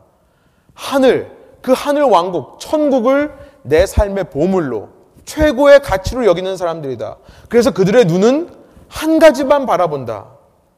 하늘, 0.75 1.31
그 1.63 1.73
하늘 1.73 2.03
왕국, 2.03 2.59
천국을 2.61 3.33
내 3.63 3.87
삶의 3.87 4.31
보물로, 4.31 4.89
최고의 5.25 5.81
가치로 5.81 6.25
여기는 6.25 6.57
사람들이다. 6.57 7.17
그래서 7.49 7.71
그들의 7.71 8.07
눈은 8.07 8.51
한 8.89 9.19
가지만 9.19 9.67
바라본다. 9.67 10.27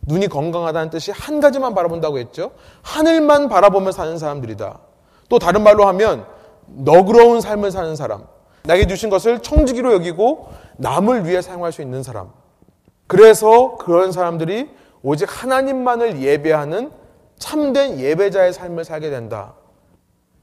눈이 0.03 0.29
건강하다는 0.29 0.91
뜻이 0.91 1.13
한 1.13 1.41
가지만 1.41 1.75
바라본다고 1.75 2.19
했죠. 2.19 2.51
하늘만 2.83 3.49
바라보며 3.49 3.93
사는 3.93 4.19
사람들이다. 4.19 4.79
또 5.29 5.39
다른 5.39 5.63
말로 5.63 5.87
하면 5.87 6.25
너그러운 6.67 7.41
삶을 7.41 7.71
사는 7.71 7.95
사람. 7.97 8.25
나에게 8.65 8.87
주신 8.87 9.11
것을 9.11 9.41
청지기로 9.41 9.93
여기고 9.93 10.49
남을 10.77 11.27
위해 11.27 11.43
사용할 11.43 11.73
수 11.73 11.83
있는 11.83 12.03
사람. 12.03 12.31
그래서 13.07 13.77
그런 13.77 14.13
사람들이 14.13 14.71
오직 15.03 15.29
하나님만을 15.31 16.21
예배하는 16.21 16.91
참된 17.39 17.99
예배자의 17.99 18.53
삶을 18.53 18.85
살게 18.85 19.11
된다. 19.11 19.55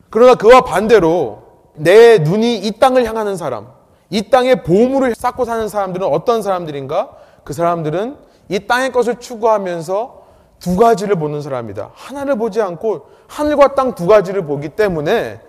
그러나 0.09 0.35
그와 0.35 0.61
반대로 0.61 1.43
내 1.75 2.17
눈이 2.17 2.57
이 2.57 2.71
땅을 2.79 3.05
향하는 3.05 3.37
사람, 3.37 3.67
이 4.09 4.29
땅의 4.29 4.63
보물을 4.63 5.13
쌓고 5.15 5.45
사는 5.45 5.67
사람들은 5.67 6.07
어떤 6.07 6.41
사람들인가? 6.41 7.11
그 7.43 7.53
사람들은 7.53 8.17
이 8.49 8.59
땅의 8.59 8.91
것을 8.91 9.19
추구하면서 9.19 10.25
두 10.59 10.75
가지를 10.75 11.17
보는 11.17 11.41
사람이다. 11.41 11.91
하나를 11.93 12.35
보지 12.37 12.61
않고 12.61 13.05
하늘과 13.27 13.75
땅 13.75 13.93
두 13.93 14.07
가지를 14.07 14.45
보기 14.45 14.69
때문에 14.69 15.39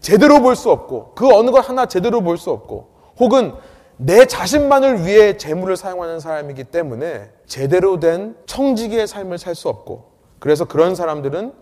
제대로 0.00 0.40
볼 0.40 0.54
수 0.56 0.70
없고 0.70 1.12
그 1.14 1.28
어느 1.34 1.50
것 1.50 1.68
하나 1.68 1.86
제대로 1.86 2.20
볼 2.20 2.36
수 2.38 2.50
없고 2.50 2.88
혹은 3.18 3.54
내 3.96 4.26
자신만을 4.26 5.06
위해 5.06 5.36
재물을 5.36 5.76
사용하는 5.76 6.20
사람이기 6.20 6.64
때문에 6.64 7.30
제대로 7.46 7.98
된 7.98 8.36
청지기의 8.46 9.06
삶을 9.06 9.38
살 9.38 9.54
수 9.54 9.68
없고 9.68 10.12
그래서 10.38 10.66
그런 10.66 10.94
사람들은 10.94 11.52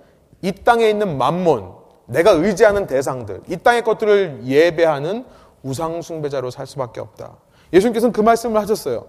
이 0.43 0.53
땅에 0.53 0.89
있는 0.91 1.17
만몬, 1.17 1.73
내가 2.07 2.33
의지하는 2.33 2.87
대상들, 2.87 3.43
이 3.49 3.57
땅의 3.57 3.83
것들을 3.83 4.41
예배하는 4.45 5.25
우상 5.63 6.03
숭배자로 6.03 6.51
살 6.51 6.67
수밖에 6.67 7.01
없다. 7.01 7.37
예수님께서는 7.73 8.13
그 8.13 8.21
말씀을 8.21 8.61
하셨어요. 8.61 9.07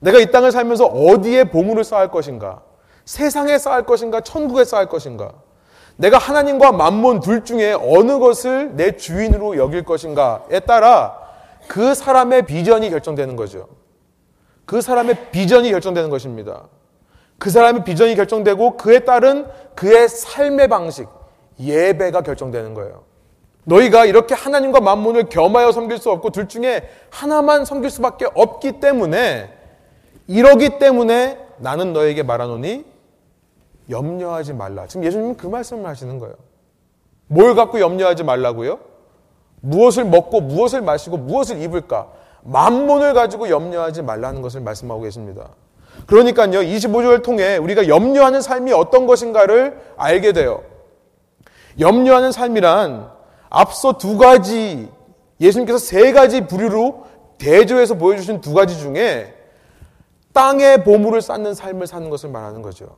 내가 0.00 0.18
이 0.18 0.30
땅을 0.30 0.52
살면서 0.52 0.84
어디에 0.86 1.44
보물을 1.44 1.84
쌓을 1.84 2.10
것인가? 2.10 2.62
세상에 3.04 3.56
쌓을 3.56 3.86
것인가? 3.86 4.20
천국에 4.20 4.64
쌓을 4.64 4.88
것인가? 4.88 5.32
내가 5.96 6.18
하나님과 6.18 6.72
만몬 6.72 7.20
둘 7.20 7.44
중에 7.44 7.72
어느 7.72 8.18
것을 8.18 8.76
내 8.76 8.96
주인으로 8.96 9.56
여길 9.56 9.84
것인가에 9.84 10.60
따라 10.60 11.18
그 11.68 11.94
사람의 11.94 12.46
비전이 12.46 12.90
결정되는 12.90 13.36
거죠. 13.36 13.68
그 14.64 14.80
사람의 14.80 15.30
비전이 15.30 15.70
결정되는 15.70 16.10
것입니다. 16.10 16.64
그 17.38 17.50
사람의 17.50 17.84
비전이 17.84 18.14
결정되고 18.14 18.76
그에 18.76 19.00
따른 19.00 19.46
그의 19.74 20.08
삶의 20.08 20.68
방식, 20.68 21.08
예배가 21.58 22.22
결정되는 22.22 22.74
거예요. 22.74 23.04
너희가 23.64 24.06
이렇게 24.06 24.34
하나님과 24.34 24.80
만몬을 24.80 25.28
겸하여 25.28 25.72
섬길 25.72 25.98
수 25.98 26.10
없고 26.10 26.30
둘 26.30 26.48
중에 26.48 26.88
하나만 27.10 27.64
섬길 27.64 27.90
수밖에 27.90 28.26
없기 28.34 28.80
때문에 28.80 29.52
이러기 30.26 30.78
때문에 30.78 31.38
나는 31.58 31.92
너에게 31.92 32.22
말하노니 32.22 32.91
염려하지 33.90 34.54
말라. 34.54 34.86
지금 34.86 35.04
예수님은 35.04 35.36
그 35.36 35.46
말씀을 35.46 35.86
하시는 35.86 36.18
거예요. 36.18 36.34
뭘 37.26 37.54
갖고 37.54 37.80
염려하지 37.80 38.24
말라고요? 38.24 38.78
무엇을 39.60 40.04
먹고 40.04 40.40
무엇을 40.40 40.82
마시고 40.82 41.16
무엇을 41.16 41.60
입을까? 41.62 42.08
만몬을 42.42 43.14
가지고 43.14 43.48
염려하지 43.48 44.02
말라는 44.02 44.42
것을 44.42 44.60
말씀하고 44.60 45.02
계십니다. 45.02 45.50
그러니까요, 46.06 46.60
25절을 46.60 47.22
통해 47.22 47.56
우리가 47.56 47.86
염려하는 47.86 48.40
삶이 48.40 48.72
어떤 48.72 49.06
것인가를 49.06 49.80
알게 49.96 50.32
돼요. 50.32 50.62
염려하는 51.78 52.32
삶이란 52.32 53.10
앞서 53.48 53.98
두 53.98 54.18
가지, 54.18 54.88
예수님께서 55.40 55.78
세 55.78 56.12
가지 56.12 56.46
부류로 56.46 57.06
대조해서 57.38 57.94
보여주신 57.94 58.40
두 58.40 58.54
가지 58.54 58.78
중에 58.78 59.34
땅의 60.32 60.84
보물을 60.84 61.20
쌓는 61.20 61.54
삶을 61.54 61.86
사는 61.86 62.08
것을 62.08 62.30
말하는 62.30 62.62
거죠. 62.62 62.96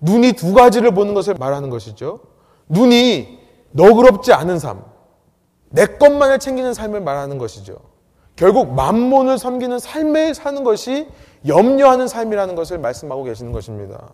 눈이 0.00 0.32
두 0.32 0.52
가지를 0.52 0.92
보는 0.92 1.14
것을 1.14 1.34
말하는 1.34 1.70
것이죠. 1.70 2.20
눈이 2.68 3.38
너그럽지 3.72 4.32
않은 4.32 4.58
삶, 4.58 4.82
내 5.70 5.86
것만을 5.86 6.38
챙기는 6.38 6.72
삶을 6.74 7.00
말하는 7.00 7.38
것이죠. 7.38 7.76
결국 8.34 8.72
만몬을 8.74 9.38
섬기는 9.38 9.78
삶을 9.78 10.34
사는 10.34 10.62
것이 10.62 11.08
염려하는 11.46 12.06
삶이라는 12.06 12.54
것을 12.54 12.78
말씀하고 12.78 13.24
계시는 13.24 13.52
것입니다. 13.52 14.10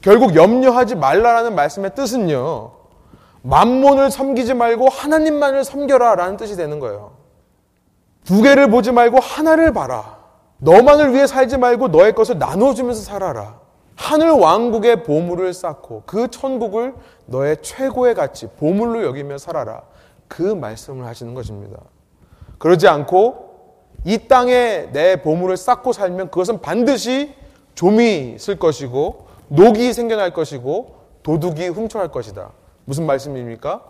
결국 0.00 0.34
염려하지 0.34 0.96
말라라는 0.96 1.54
말씀의 1.54 1.94
뜻은요. 1.94 2.72
만몬을 3.42 4.10
섬기지 4.10 4.54
말고 4.54 4.88
하나님만을 4.88 5.64
섬겨라 5.64 6.14
라는 6.14 6.36
뜻이 6.36 6.56
되는 6.56 6.78
거예요. 6.78 7.12
두 8.24 8.42
개를 8.42 8.70
보지 8.70 8.92
말고 8.92 9.18
하나를 9.18 9.72
봐라. 9.72 10.18
너만을 10.58 11.12
위해 11.12 11.26
살지 11.26 11.58
말고 11.58 11.88
너의 11.88 12.14
것을 12.14 12.38
나눠주면서 12.38 13.02
살아라. 13.02 13.61
하늘 13.96 14.30
왕국의 14.30 15.04
보물을 15.04 15.52
쌓고 15.52 16.02
그 16.06 16.28
천국을 16.28 16.94
너의 17.26 17.58
최고의 17.62 18.14
가치, 18.14 18.46
보물로 18.46 19.04
여기며 19.04 19.38
살아라. 19.38 19.82
그 20.28 20.42
말씀을 20.42 21.06
하시는 21.06 21.34
것입니다. 21.34 21.78
그러지 22.58 22.88
않고 22.88 23.52
이 24.04 24.26
땅에 24.28 24.88
내 24.92 25.22
보물을 25.22 25.56
쌓고 25.56 25.92
살면 25.92 26.30
그것은 26.30 26.60
반드시 26.60 27.34
좀이 27.74 28.34
있을 28.34 28.58
것이고 28.58 29.26
녹이 29.48 29.92
생겨날 29.92 30.32
것이고 30.32 30.96
도둑이 31.22 31.68
훔쳐갈 31.68 32.10
것이다. 32.10 32.50
무슨 32.84 33.06
말씀입니까? 33.06 33.82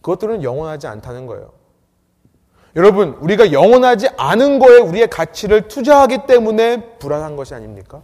그것들은 0.00 0.42
영원하지 0.42 0.86
않다는 0.86 1.26
거예요. 1.26 1.52
여러분, 2.76 3.16
우리가 3.20 3.52
영원하지 3.52 4.08
않은 4.16 4.58
거에 4.58 4.78
우리의 4.78 5.08
가치를 5.08 5.68
투자하기 5.68 6.26
때문에 6.26 6.98
불안한 6.98 7.36
것이 7.36 7.54
아닙니까? 7.54 8.02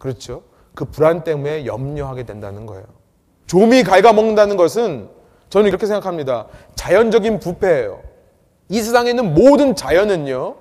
그렇죠. 0.00 0.42
그 0.74 0.86
불안 0.86 1.22
때문에 1.22 1.66
염려하게 1.66 2.24
된다는 2.24 2.66
거예요. 2.66 2.84
좀이 3.46 3.84
갉아먹는다는 3.84 4.56
것은 4.56 5.10
저는 5.50 5.68
이렇게 5.68 5.86
생각합니다. 5.86 6.46
자연적인 6.74 7.38
부패예요. 7.38 8.00
이 8.70 8.80
세상에 8.80 9.10
있는 9.10 9.34
모든 9.34 9.74
자연은요, 9.74 10.56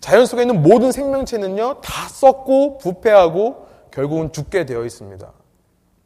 자연 0.00 0.24
속에 0.24 0.42
있는 0.42 0.62
모든 0.62 0.92
생명체는요, 0.92 1.82
다 1.82 2.08
썩고 2.08 2.78
부패하고 2.78 3.66
결국은 3.90 4.32
죽게 4.32 4.64
되어 4.64 4.84
있습니다. 4.84 5.30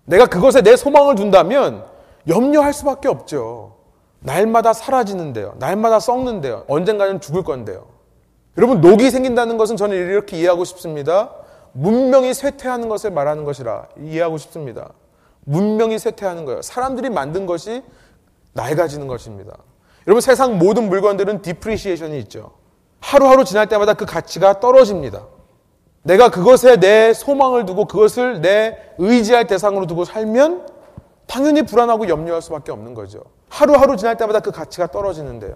내가 0.07 0.27
그것에 0.27 0.63
내 0.63 0.75
소망을 0.75 1.15
둔다면 1.15 1.85
염려할 2.27 2.73
수밖에 2.73 3.09
없죠. 3.09 3.77
날마다 4.19 4.73
사라지는데요. 4.73 5.55
날마다 5.59 6.01
썩는데요. 6.01 6.65
언젠가는 6.67 7.21
죽을 7.21 7.45
건데요. 7.45 7.87
여러분, 8.57 8.81
녹이 8.81 9.11
생긴다는 9.11 9.59
것은 9.59 9.77
저는 9.77 9.97
이렇게 9.97 10.39
이해하고 10.39 10.65
싶습니다. 10.65 11.44
문명이 11.75 12.35
쇠퇴하는 12.35 12.89
것을 12.89 13.11
말하는 13.11 13.45
것이라 13.45 13.89
이해하고 14.01 14.39
싶습니다. 14.39 14.93
문명이 15.45 15.99
쇠퇴하는 15.99 16.45
거예요. 16.45 16.63
사람들이 16.63 17.11
만든 17.11 17.47
것이 17.47 17.83
낡아지는 18.55 19.07
것입니다. 19.07 19.57
여러분 20.07 20.21
세상 20.21 20.59
모든 20.59 20.89
물건들은 20.89 21.43
depreciation이 21.43 22.19
있죠. 22.21 22.53
하루하루 23.01 23.45
지날 23.45 23.69
때마다 23.69 23.95
그 23.95 24.07
가치가 24.07 24.61
떨어집니다. 24.61 25.27
내가 26.03 26.31
그것에 26.31 26.77
내 26.77 27.13
소망을 27.13 27.67
두고 27.67 27.87
그것을 27.87 28.41
내 28.41 28.79
의지할 28.99 29.47
대상으로 29.47 29.87
두고 29.87 30.05
살면 30.05 30.69
당연히 31.27 31.63
불안하고 31.63 32.09
염려할 32.09 32.43
수밖에 32.43 32.73
없는 32.73 32.95
거죠. 32.95 33.23
하루하루 33.49 33.97
지날 33.97 34.17
때마다 34.17 34.41
그 34.41 34.51
가치가 34.51 34.87
떨어지는데요. 34.87 35.55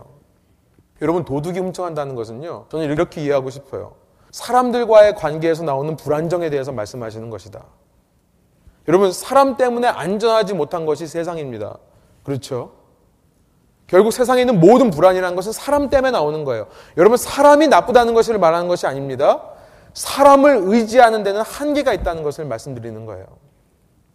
여러분 1.00 1.24
도둑이 1.24 1.58
훔쳐간다는 1.58 2.14
것은요. 2.14 2.66
저는 2.70 2.90
이렇게 2.90 3.22
이해하고 3.22 3.50
싶어요. 3.50 3.92
사람들과의 4.38 5.16
관계에서 5.16 5.64
나오는 5.64 5.96
불안정에 5.96 6.48
대해서 6.48 6.70
말씀하시는 6.70 7.28
것이다. 7.28 7.64
여러분 8.86 9.12
사람 9.12 9.56
때문에 9.56 9.88
안전하지 9.88 10.54
못한 10.54 10.86
것이 10.86 11.06
세상입니다. 11.08 11.76
그렇죠? 12.22 12.72
결국 13.88 14.12
세상에 14.12 14.42
있는 14.42 14.60
모든 14.60 14.90
불안이라는 14.90 15.34
것은 15.34 15.52
사람 15.52 15.90
때문에 15.90 16.12
나오는 16.12 16.44
거예요. 16.44 16.66
여러분, 16.98 17.16
사람이 17.16 17.68
나쁘다는 17.68 18.12
것을 18.12 18.38
말하는 18.38 18.68
것이 18.68 18.86
아닙니다. 18.86 19.42
사람을 19.94 20.60
의지하는 20.64 21.22
데는 21.22 21.40
한계가 21.40 21.94
있다는 21.94 22.22
것을 22.22 22.44
말씀드리는 22.44 23.06
거예요. 23.06 23.24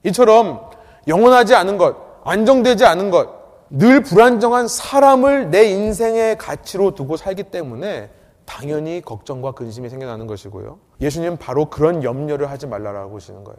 이처럼 0.04 0.70
영원하지 1.08 1.56
않은 1.56 1.80
것, 1.80 1.98
안정되지 2.24 2.86
않은 2.86 3.10
것, 3.10 3.30
늘 3.72 4.04
불안정한 4.04 4.68
사람을 4.68 5.50
내 5.50 5.64
인생의 5.64 6.38
가치로 6.38 6.94
두고 6.94 7.18
살기 7.18 7.46
때문에 7.46 8.12
당연히 8.46 9.02
걱정과 9.02 9.54
근심이 9.54 9.90
생겨나는 9.90 10.28
것이고요. 10.28 10.80
예수님은 11.02 11.38
바로 11.38 11.70
그런 11.70 12.04
염려를 12.04 12.50
하지 12.50 12.68
말라라고 12.68 13.16
하시는 13.16 13.44
거예요. 13.44 13.58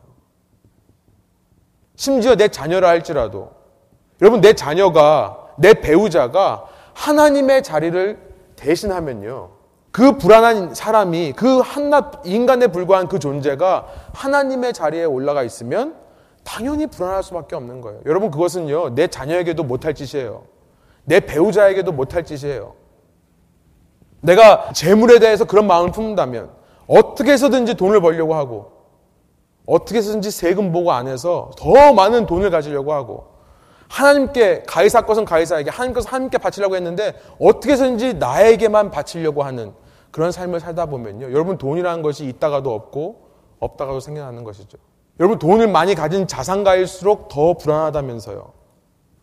심지어 1.97 2.35
내 2.37 2.49
자녀라 2.49 2.89
할지라도 2.89 3.53
여러분 4.21 4.41
내 4.41 4.53
자녀가 4.53 5.49
내 5.59 5.75
배우자가 5.75 6.67
하나님의 6.95 7.63
자리를 7.63 8.19
대신하면요. 8.57 9.51
그 9.91 10.19
불안한 10.19 10.75
사람이 10.75 11.35
그 11.37 11.61
한낱 11.61 12.23
인간에 12.25 12.67
불과한 12.67 13.07
그 13.07 13.19
존재가 13.19 13.87
하나님의 14.13 14.73
자리에 14.73 15.05
올라가 15.05 15.45
있으면 15.45 15.95
당연히 16.43 16.87
불안할 16.87 17.23
수밖에 17.23 17.55
없는 17.57 17.81
거예요. 17.81 18.01
여러분 18.07 18.31
그것은요. 18.31 18.97
내 18.97 19.07
자녀에게도 19.07 19.63
못할 19.63 19.95
짓이에요. 19.95 20.45
내 21.05 21.21
배우자에게도 21.21 21.93
못할 21.93 22.25
짓이에요. 22.25 22.75
내가 24.25 24.73
재물에 24.73 25.19
대해서 25.19 25.45
그런 25.45 25.67
마음을 25.67 25.93
품는다면 25.93 26.51
어떻게 26.87 27.33
해서든지 27.33 27.75
돈을 27.75 28.01
벌려고 28.01 28.35
하고 28.35 28.73
어떻게 29.67 29.99
해서든지 29.99 30.31
세금 30.31 30.73
보고 30.73 30.93
안 30.93 31.07
해서 31.09 31.51
더 31.59 31.93
많은 31.93 32.27
돈을 32.27 32.51
가지려고 32.51 32.93
하고 32.93 33.35
하나님께 33.89 34.65
가이사 34.67 35.03
것은 35.03 35.25
가이사에게 35.25 35.71
하나님 35.71 35.95
것은 35.95 36.11
하나님께 36.11 36.39
바치려고 36.39 36.75
했는데 36.75 37.15
어떻게 37.39 37.73
해서든지 37.73 38.15
나에게만 38.15 38.91
바치려고 38.91 39.43
하는 39.43 39.73
그런 40.11 40.33
삶을 40.33 40.61
살다 40.61 40.87
보면요. 40.87 41.27
여러분 41.33 41.59
돈이라는 41.59 42.03
것이 42.03 42.25
있다가도 42.25 42.73
없고 42.73 43.29
없다가도 43.61 44.01
생겨나는 44.01 44.45
것이죠. 44.45 44.79
여러분 45.21 45.39
돈을 45.39 45.69
많이 45.69 45.95
가진 45.95 46.27
자산가일수록 46.27 47.29
더 47.29 47.55
불안하다면서요. 47.55 48.53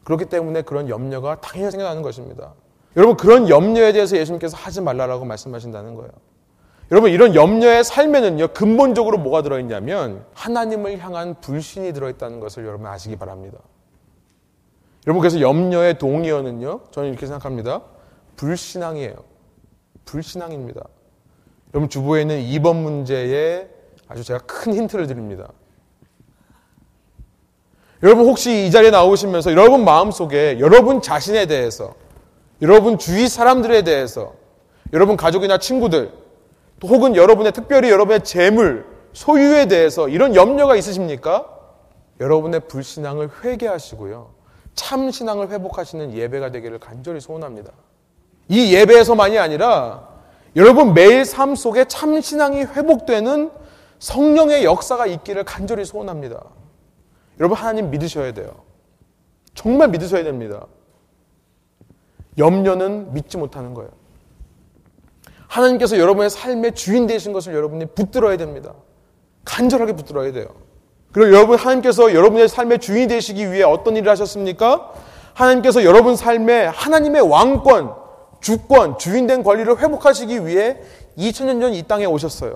그렇기 0.03 0.25
때문에 0.25 0.61
그런 0.61 0.89
염려가 0.89 1.41
당연히 1.41 1.71
생겨나는 1.71 2.01
것입니다. 2.01 2.53
여러분 2.95 3.15
그런 3.15 3.49
염려에 3.49 3.93
대해서 3.93 4.17
예수님께서 4.17 4.57
하지 4.57 4.81
말라라고 4.81 5.25
말씀하신다는 5.25 5.95
거예요. 5.95 6.11
여러분 6.91 7.09
이런 7.09 7.35
염려의 7.35 7.85
삶에는요 7.85 8.49
근본적으로 8.49 9.17
뭐가 9.17 9.43
들어있냐면 9.43 10.25
하나님을 10.33 10.99
향한 10.99 11.39
불신이 11.39 11.93
들어있다는 11.93 12.41
것을 12.41 12.65
여러분 12.65 12.87
아시기 12.87 13.15
바랍니다. 13.15 13.57
여러분 15.07 15.21
그래서 15.21 15.39
염려의 15.39 15.97
동의어는요. 15.97 16.81
저는 16.91 17.09
이렇게 17.09 17.25
생각합니다. 17.25 17.81
불신앙이에요. 18.35 19.15
불신앙입니다. 20.03 20.81
여러분 21.73 21.89
주부에 21.89 22.21
있는 22.21 22.41
2번 22.41 22.75
문제에 22.75 23.69
아주 24.09 24.25
제가 24.25 24.39
큰 24.39 24.73
힌트를 24.73 25.07
드립니다. 25.07 25.47
여러분 28.03 28.25
혹시 28.25 28.65
이 28.65 28.71
자리에 28.71 28.91
나오시면서 28.91 29.51
여러분 29.51 29.85
마음속에 29.85 30.59
여러분 30.59 31.01
자신에 31.01 31.45
대해서 31.45 31.93
여러분 32.61 32.97
주위 32.97 33.27
사람들에 33.27 33.83
대해서 33.83 34.33
여러분 34.93 35.17
가족이나 35.17 35.57
친구들 35.57 36.11
또 36.79 36.87
혹은 36.87 37.15
여러분의 37.15 37.51
특별히 37.51 37.89
여러분의 37.89 38.23
재물 38.23 38.85
소유에 39.13 39.67
대해서 39.67 40.09
이런 40.09 40.35
염려가 40.35 40.75
있으십니까? 40.75 41.47
여러분의 42.19 42.61
불신앙을 42.67 43.29
회개하시고요. 43.43 44.33
참 44.75 45.11
신앙을 45.11 45.49
회복하시는 45.49 46.13
예배가 46.13 46.51
되기를 46.51 46.79
간절히 46.79 47.19
소원합니다. 47.19 47.71
이 48.47 48.73
예배에서만이 48.73 49.37
아니라 49.37 50.07
여러분 50.55 50.93
매일 50.93 51.25
삶 51.25 51.55
속에 51.55 51.85
참 51.85 52.19
신앙이 52.21 52.63
회복되는 52.63 53.51
성령의 53.99 54.65
역사가 54.65 55.07
있기를 55.07 55.43
간절히 55.43 55.85
소원합니다. 55.85 56.43
여러분 57.39 57.57
하나님 57.57 57.89
믿으셔야 57.89 58.33
돼요. 58.33 58.63
정말 59.53 59.89
믿으셔야 59.89 60.23
됩니다. 60.23 60.65
염려는 62.37 63.13
믿지 63.13 63.37
못하는 63.37 63.73
거예요. 63.73 63.91
하나님께서 65.47 65.97
여러분의 65.97 66.29
삶의 66.29 66.75
주인 66.75 67.07
되신 67.07 67.33
것을 67.33 67.53
여러분이 67.53 67.87
붙들어야 67.87 68.37
됩니다. 68.37 68.73
간절하게 69.43 69.93
붙들어야 69.93 70.31
돼요. 70.31 70.47
그리고 71.11 71.35
여러분 71.35 71.57
하나님께서 71.57 72.13
여러분의 72.13 72.47
삶의 72.47 72.79
주인이 72.79 73.07
되시기 73.07 73.51
위해 73.51 73.63
어떤 73.63 73.97
일을 73.97 74.09
하셨습니까? 74.11 74.93
하나님께서 75.33 75.83
여러분 75.83 76.15
삶에 76.15 76.65
하나님의 76.67 77.21
왕권, 77.21 77.93
주권, 78.39 78.97
주인된 78.97 79.43
권리를 79.43 79.77
회복하시기 79.77 80.45
위해 80.45 80.77
2000년 81.17 81.59
전 81.59 81.73
이 81.73 81.83
땅에 81.83 82.05
오셨어요. 82.05 82.55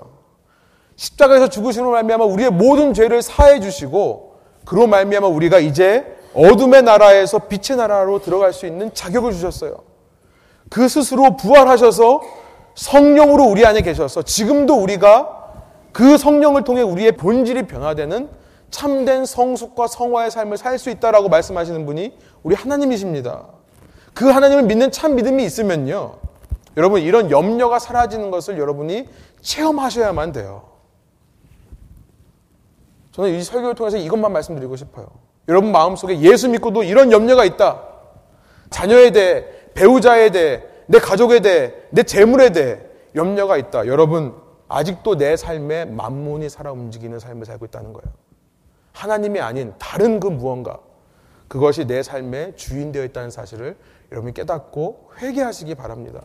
십자가에서 0.96 1.48
죽으시는 1.48 1.90
말미암아 1.90 2.24
우리의 2.24 2.50
모든 2.50 2.94
죄를 2.94 3.20
사해 3.20 3.60
주시고 3.60 4.36
그로 4.64 4.86
말미암아 4.86 5.26
우리가 5.26 5.58
이제 5.58 6.15
어둠의 6.36 6.82
나라에서 6.82 7.38
빛의 7.40 7.78
나라로 7.78 8.20
들어갈 8.20 8.52
수 8.52 8.66
있는 8.66 8.92
자격을 8.92 9.32
주셨어요. 9.32 9.78
그 10.68 10.88
스스로 10.88 11.36
부활하셔서 11.36 12.20
성령으로 12.74 13.44
우리 13.44 13.64
안에 13.64 13.80
계셔서 13.80 14.22
지금도 14.22 14.74
우리가 14.74 15.54
그 15.92 16.18
성령을 16.18 16.64
통해 16.64 16.82
우리의 16.82 17.12
본질이 17.12 17.66
변화되는 17.66 18.28
참된 18.70 19.24
성숙과 19.24 19.86
성화의 19.86 20.30
삶을 20.30 20.58
살 20.58 20.78
수 20.78 20.90
있다라고 20.90 21.28
말씀하시는 21.30 21.86
분이 21.86 22.18
우리 22.42 22.54
하나님이십니다. 22.54 23.46
그 24.12 24.28
하나님을 24.28 24.64
믿는 24.64 24.90
참 24.90 25.14
믿음이 25.14 25.42
있으면요. 25.44 26.16
여러분 26.76 27.00
이런 27.00 27.30
염려가 27.30 27.78
사라지는 27.78 28.30
것을 28.30 28.58
여러분이 28.58 29.08
체험하셔야만 29.40 30.32
돼요. 30.32 30.64
저는 33.12 33.34
이 33.34 33.42
설교를 33.42 33.74
통해서 33.74 33.96
이것만 33.96 34.32
말씀드리고 34.32 34.76
싶어요. 34.76 35.06
여러분 35.48 35.72
마음속에 35.72 36.20
예수 36.20 36.48
믿고도 36.48 36.82
이런 36.82 37.12
염려가 37.12 37.44
있다. 37.44 37.82
자녀에 38.70 39.10
대해, 39.10 39.44
배우자에 39.74 40.30
대해, 40.30 40.62
내 40.86 40.98
가족에 40.98 41.40
대해, 41.40 41.72
내 41.90 42.02
재물에 42.02 42.50
대해 42.50 42.80
염려가 43.14 43.56
있다. 43.56 43.86
여러분 43.86 44.34
아직도 44.68 45.16
내 45.16 45.36
삶에 45.36 45.84
만문이 45.84 46.48
살아 46.48 46.72
움직이는 46.72 47.18
삶을 47.18 47.46
살고 47.46 47.66
있다는 47.66 47.92
거예요. 47.92 48.12
하나님이 48.92 49.40
아닌 49.40 49.74
다른 49.78 50.20
그 50.20 50.26
무언가 50.26 50.78
그것이 51.48 51.86
내 51.86 52.02
삶의 52.02 52.56
주인 52.56 52.92
되어 52.92 53.04
있다는 53.04 53.30
사실을 53.30 53.76
여러분이 54.10 54.34
깨닫고 54.34 55.10
회개하시기 55.18 55.74
바랍니다. 55.74 56.22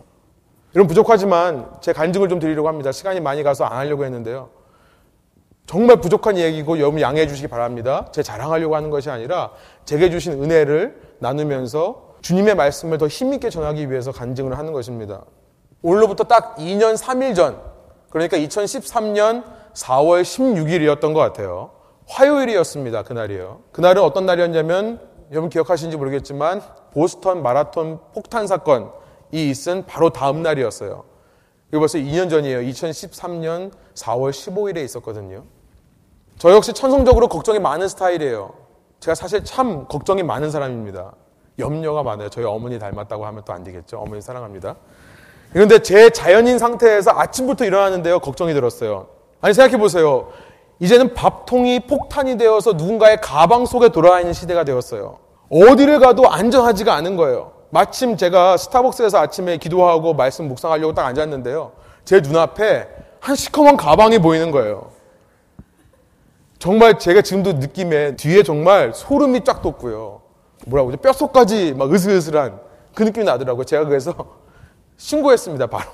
여러분 0.73 0.87
부족하지만 0.87 1.69
제 1.81 1.93
간증을 1.93 2.29
좀 2.29 2.39
드리려고 2.39 2.67
합니다. 2.67 2.91
시간이 2.91 3.19
많이 3.19 3.43
가서 3.43 3.65
안 3.65 3.77
하려고 3.77 4.05
했는데요. 4.05 4.49
정말 5.71 6.01
부족한 6.01 6.37
얘기고 6.37 6.79
여러분 6.79 6.99
양해해 6.99 7.25
주시기 7.27 7.47
바랍니다. 7.47 8.05
제 8.11 8.21
자랑하려고 8.21 8.75
하는 8.75 8.89
것이 8.89 9.09
아니라 9.09 9.51
제게 9.85 10.09
주신 10.09 10.33
은혜를 10.33 10.99
나누면서 11.19 12.15
주님의 12.21 12.55
말씀을 12.55 12.97
더 12.97 13.07
힘있게 13.07 13.49
전하기 13.49 13.89
위해서 13.89 14.11
간증을 14.11 14.57
하는 14.57 14.73
것입니다. 14.73 15.23
오늘로부터 15.81 16.25
딱 16.25 16.57
2년 16.57 16.97
3일 16.97 17.37
전, 17.37 17.61
그러니까 18.09 18.35
2013년 18.35 19.45
4월 19.73 20.23
16일이었던 20.23 21.13
것 21.13 21.21
같아요. 21.21 21.71
화요일이었습니다. 22.05 23.03
그날이요. 23.03 23.61
그날은 23.71 24.03
어떤 24.03 24.25
날이었냐면 24.25 24.99
여러분 25.31 25.49
기억하시는지 25.49 25.95
모르겠지만 25.95 26.61
보스턴 26.91 27.41
마라톤 27.41 27.97
폭탄 28.13 28.45
사건이 28.45 28.89
있은 29.31 29.85
바로 29.85 30.09
다음 30.09 30.43
날이었어요. 30.43 31.05
이거 31.69 31.79
벌써 31.79 31.97
2년 31.97 32.29
전이에요. 32.29 32.59
2013년 32.59 33.71
4월 33.95 34.31
15일에 34.31 34.83
있었거든요. 34.83 35.45
저 36.41 36.51
역시 36.51 36.73
천성적으로 36.73 37.27
걱정이 37.27 37.59
많은 37.59 37.87
스타일이에요. 37.87 38.51
제가 38.99 39.13
사실 39.13 39.43
참 39.43 39.85
걱정이 39.87 40.23
많은 40.23 40.49
사람입니다. 40.49 41.11
염려가 41.59 42.01
많아요. 42.01 42.29
저희 42.29 42.45
어머니 42.45 42.79
닮았다고 42.79 43.27
하면 43.27 43.43
또 43.45 43.53
안 43.53 43.63
되겠죠. 43.63 43.99
어머니 43.99 44.23
사랑합니다. 44.23 44.75
그런데 45.53 45.77
제 45.83 46.09
자연인 46.09 46.57
상태에서 46.57 47.11
아침부터 47.11 47.65
일어나는데요. 47.65 48.17
걱정이 48.17 48.55
들었어요. 48.55 49.05
아니 49.39 49.53
생각해 49.53 49.77
보세요. 49.77 50.29
이제는 50.79 51.13
밥통이 51.13 51.81
폭탄이 51.81 52.37
되어서 52.37 52.73
누군가의 52.73 53.21
가방 53.21 53.67
속에 53.67 53.89
돌아와 53.89 54.19
있는 54.19 54.33
시대가 54.33 54.63
되었어요. 54.63 55.19
어디를 55.51 55.99
가도 55.99 56.27
안전하지가 56.27 56.91
않은 56.95 57.17
거예요. 57.17 57.51
마침 57.69 58.17
제가 58.17 58.57
스타벅스에서 58.57 59.19
아침에 59.19 59.57
기도하고 59.57 60.15
말씀 60.15 60.47
묵상하려고 60.47 60.95
딱 60.95 61.05
앉았는데요. 61.05 61.73
제 62.03 62.19
눈앞에 62.19 62.87
한 63.19 63.35
시커먼 63.35 63.77
가방이 63.77 64.17
보이는 64.17 64.49
거예요. 64.49 65.00
정말 66.61 66.99
제가 66.99 67.23
지금도 67.23 67.53
느낌에 67.53 68.15
뒤에 68.15 68.43
정말 68.43 68.93
소름이 68.93 69.43
쫙 69.43 69.63
돋고요. 69.63 70.21
뭐라고 70.67 70.89
그러죠? 70.89 71.01
뼛속까지 71.01 71.73
막 71.73 71.91
으슬으슬한 71.91 72.59
그 72.93 73.01
느낌이 73.01 73.25
나더라고요. 73.25 73.63
제가 73.63 73.85
그래서 73.85 74.13
신고했습니다, 74.95 75.65
바로. 75.65 75.89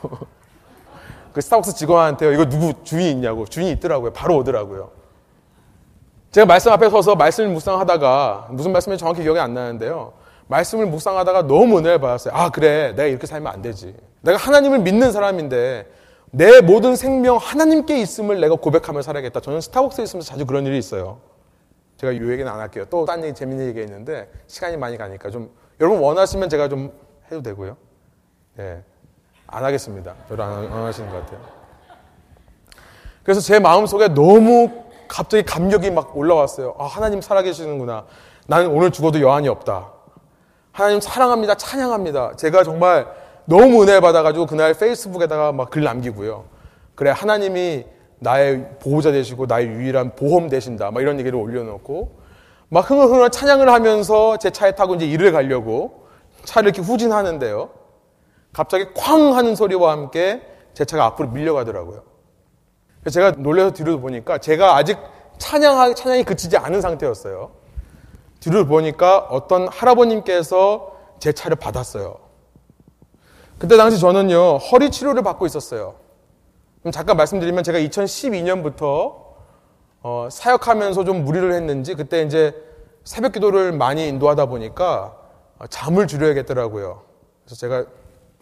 그 1.32 1.40
스타벅스 1.40 1.74
직원한테요. 1.74 2.34
이거 2.34 2.50
누구 2.50 2.74
주인 2.84 3.08
있냐고. 3.08 3.46
주인이 3.46 3.72
있더라고요. 3.72 4.12
바로 4.12 4.36
오더라고요. 4.40 4.92
제가 6.32 6.46
말씀 6.46 6.70
앞에 6.74 6.90
서서 6.90 7.16
말씀을 7.16 7.50
묵상하다가 7.52 8.50
무슨 8.52 8.74
말씀인지 8.74 9.00
정확히 9.00 9.22
기억이 9.24 9.40
안 9.40 9.54
나는데요. 9.54 10.12
말씀을 10.48 10.88
묵상하다가 10.88 11.44
너무 11.44 11.78
은혜를 11.78 12.02
받았어요. 12.02 12.34
아, 12.36 12.50
그래. 12.50 12.90
내가 12.90 13.06
이렇게 13.06 13.26
살면 13.26 13.54
안 13.54 13.62
되지. 13.62 13.96
내가 14.20 14.38
하나님을 14.38 14.80
믿는 14.80 15.14
사람인데 15.14 15.88
내 16.38 16.62
모든 16.62 16.96
생명 16.96 17.38
하나님께 17.38 18.00
있음을 18.00 18.40
내가 18.40 18.56
고백하며 18.56 19.02
살아야겠다. 19.02 19.40
저는 19.40 19.60
스타벅스에 19.60 20.04
있으면서 20.04 20.30
자주 20.30 20.46
그런 20.46 20.66
일이 20.68 20.78
있어요. 20.78 21.20
제가 21.98 22.14
이 22.14 22.18
얘기는 22.18 22.48
안 22.48 22.60
할게요. 22.60 22.86
또 22.92 23.06
딴 23.06 23.24
얘기, 23.24 23.34
재밌는 23.34 23.66
얘기가 23.70 23.84
있는데 23.86 24.30
시간이 24.46 24.78
많이 24.78 24.98
가니까 24.98 25.32
좀 25.32 25.50
여러분 25.80 26.00
원하시면 26.00 26.50
제가 26.50 26.70
좀 26.70 26.92
해도 27.32 27.42
되고요. 27.42 27.76
예. 28.60 28.84
안 29.48 29.64
하겠습니다. 29.64 30.14
별로 30.30 30.44
안, 30.44 30.52
안 30.72 30.84
하시는 30.84 31.10
것 31.10 31.22
같아요. 31.22 31.40
그래서 33.24 33.42
제 33.42 33.60
마음속에 33.60 34.10
너무 34.10 34.70
갑자기 35.08 35.44
감격이 35.44 35.90
막 35.92 36.16
올라왔어요. 36.16 36.76
아, 36.78 36.86
하나님 36.86 37.20
살아계시는구나. 37.20 38.06
나는 38.46 38.68
오늘 38.68 38.92
죽어도 38.92 39.22
여한이 39.22 39.48
없다. 39.48 39.92
하나님 40.72 41.02
사랑합니다. 41.02 41.56
찬양합니다. 41.56 42.36
제가 42.36 42.64
정말 42.64 43.08
너무 43.50 43.82
은혜 43.84 44.00
받아가지고 44.02 44.46
그날 44.46 44.74
페이스북에다가 44.74 45.52
막 45.54 45.70
글 45.70 45.84
남기고요. 45.84 46.44
그래, 46.96 47.12
하나님이 47.12 47.86
나의 48.20 48.68
보호자 48.80 49.12
되시고 49.12 49.46
나의 49.46 49.68
유일한 49.68 50.16
보험 50.16 50.50
되신다. 50.50 50.92
막 50.92 51.02
이런 51.02 51.20
얘기를 51.20 51.38
올려놓고 51.40 52.18
막 52.70 52.90
흥얼흥얼 52.90 53.30
찬양을 53.30 53.70
하면서 53.70 54.38
제 54.38 54.50
차에 54.50 54.74
타고 54.76 54.96
이제 54.96 55.06
일을 55.06 55.32
가려고 55.32 56.08
차를 56.44 56.70
이렇게 56.70 56.82
후진하는데요. 56.82 57.70
갑자기 58.52 58.88
쾅 58.94 59.36
하는 59.36 59.56
소리와 59.56 59.92
함께 59.92 60.42
제 60.74 60.84
차가 60.84 61.06
앞으로 61.06 61.30
밀려가더라고요. 61.30 62.04
제가 63.10 63.32
놀래서 63.38 63.72
뒤로 63.72 64.00
보니까 64.02 64.40
제가 64.40 64.76
아직 64.76 64.98
찬양, 65.38 65.96
찬양이 65.96 66.24
그치지 66.24 66.58
않은 66.58 66.82
상태였어요. 66.82 67.52
뒤를 68.42 68.66
보니까 68.66 69.20
어떤 69.30 69.68
할아버님께서 69.70 70.92
제 71.20 71.32
차를 71.32 71.56
받았어요. 71.56 72.27
그때 73.58 73.76
당시 73.76 74.00
저는요, 74.00 74.58
허리 74.58 74.92
치료를 74.92 75.24
받고 75.24 75.46
있었어요. 75.48 75.96
잠깐 76.92 77.18
말씀드리면 77.18 77.64
제가 77.64 77.80
2012년부터 77.80 79.16
어, 80.04 80.28
사역하면서 80.32 81.04
좀 81.04 81.26
무리를 81.26 81.52
했는지 81.54 81.96
그때 81.96 82.22
이제 82.22 82.56
새벽 83.04 83.32
기도를 83.34 83.72
많이 83.72 84.08
인도하다 84.08 84.46
보니까 84.46 85.18
잠을 85.70 86.06
줄여야겠더라고요. 86.06 87.02
그래서 87.44 87.56
제가 87.60 87.86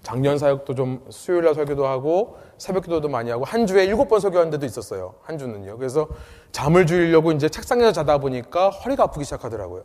작년 0.04 0.38
사역도 0.38 0.76
좀 0.76 1.06
수요일 1.10 1.46
날 1.46 1.56
설교도 1.56 1.88
하고 1.88 2.38
새벽 2.58 2.84
기도도 2.84 3.08
많이 3.08 3.32
하고 3.32 3.46
한 3.46 3.66
주에 3.66 3.86
일곱 3.86 4.10
번 4.10 4.20
설교한 4.20 4.50
데도 4.50 4.66
있었어요. 4.66 5.16
한 5.24 5.38
주는요. 5.38 5.78
그래서 5.78 6.08
잠을 6.52 6.86
줄이려고 6.86 7.32
이제 7.32 7.48
책상에서 7.48 7.94
자다 7.94 8.18
보니까 8.18 8.70
허리가 8.70 9.06
아프기 9.06 9.24
시작하더라고요. 9.24 9.84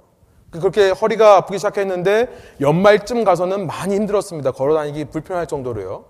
그렇게 0.51 0.91
허리가 0.91 1.37
아프기 1.37 1.59
시작했는데 1.59 2.29
연말쯤 2.61 3.25
가서는 3.25 3.67
많이 3.67 3.95
힘들었습니다. 3.95 4.51
걸어 4.53 4.75
다니기 4.75 5.07
불편할 5.07 5.47
정도로요. 5.47 6.05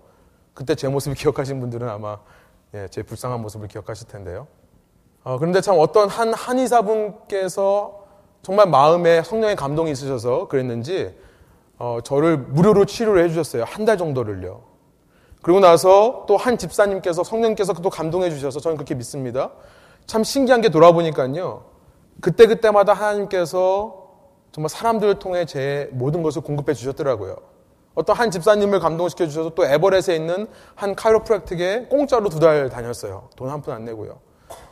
그때 0.54 0.74
제 0.74 0.88
모습을 0.88 1.14
기억하신 1.14 1.60
분들은 1.60 1.88
아마 1.88 2.18
예, 2.74 2.88
제 2.90 3.02
불쌍한 3.02 3.40
모습을 3.42 3.68
기억하실 3.68 4.08
텐데요. 4.08 4.46
어, 5.24 5.38
그런데 5.38 5.60
참 5.60 5.76
어떤 5.78 6.08
한 6.08 6.32
한의사분께서 6.32 8.00
정말 8.42 8.66
마음에 8.68 9.22
성령의 9.22 9.56
감동이 9.56 9.90
있으셔서 9.90 10.48
그랬는지 10.48 11.14
어, 11.78 11.98
저를 12.02 12.38
무료로 12.38 12.84
치료를 12.86 13.24
해주셨어요. 13.24 13.64
한 13.64 13.84
달 13.84 13.98
정도를요. 13.98 14.62
그리고 15.42 15.60
나서 15.60 16.24
또 16.26 16.36
한 16.36 16.56
집사님께서 16.58 17.24
성령께서 17.24 17.72
또 17.74 17.90
감동해 17.90 18.30
주셔서 18.30 18.60
저는 18.60 18.76
그렇게 18.76 18.94
믿습니다. 18.94 19.50
참 20.06 20.24
신기한 20.24 20.60
게 20.60 20.68
돌아보니까요. 20.70 21.64
그때그때마다 22.20 22.92
하나님께서 22.92 23.99
정말 24.52 24.68
사람들을 24.68 25.18
통해 25.18 25.44
제 25.44 25.88
모든 25.92 26.22
것을 26.22 26.42
공급해 26.42 26.74
주셨더라고요. 26.74 27.36
어떤 27.94 28.16
한 28.16 28.30
집사님을 28.30 28.80
감동시켜 28.80 29.26
주셔서 29.26 29.50
또 29.50 29.64
에버렛에 29.64 30.14
있는 30.16 30.48
한 30.74 30.94
카이로프랙틱에 30.94 31.86
공짜로 31.90 32.28
두 32.28 32.38
달 32.40 32.68
다녔어요. 32.68 33.28
돈 33.36 33.48
한 33.50 33.62
푼 33.62 33.74
안 33.74 33.84
내고요. 33.84 34.18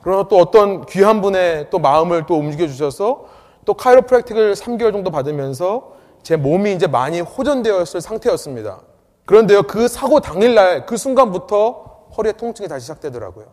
그러나 0.02 0.26
또 0.28 0.38
어떤 0.38 0.86
귀한 0.86 1.20
분의 1.20 1.70
또 1.70 1.78
마음을 1.78 2.26
또 2.26 2.36
움직여 2.38 2.66
주셔서 2.66 3.26
또 3.64 3.74
카이로프랙틱을 3.74 4.54
3개월 4.54 4.92
정도 4.92 5.10
받으면서 5.10 5.92
제 6.22 6.36
몸이 6.36 6.72
이제 6.72 6.86
많이 6.86 7.20
호전되었을 7.20 8.00
상태였습니다. 8.00 8.80
그런데요, 9.26 9.64
그 9.64 9.86
사고 9.88 10.20
당일날 10.20 10.86
그 10.86 10.96
순간부터 10.96 12.08
허리에 12.16 12.32
통증이 12.32 12.68
다시 12.68 12.82
시작되더라고요. 12.86 13.46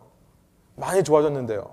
많이 0.74 1.02
좋아졌는데요. 1.04 1.70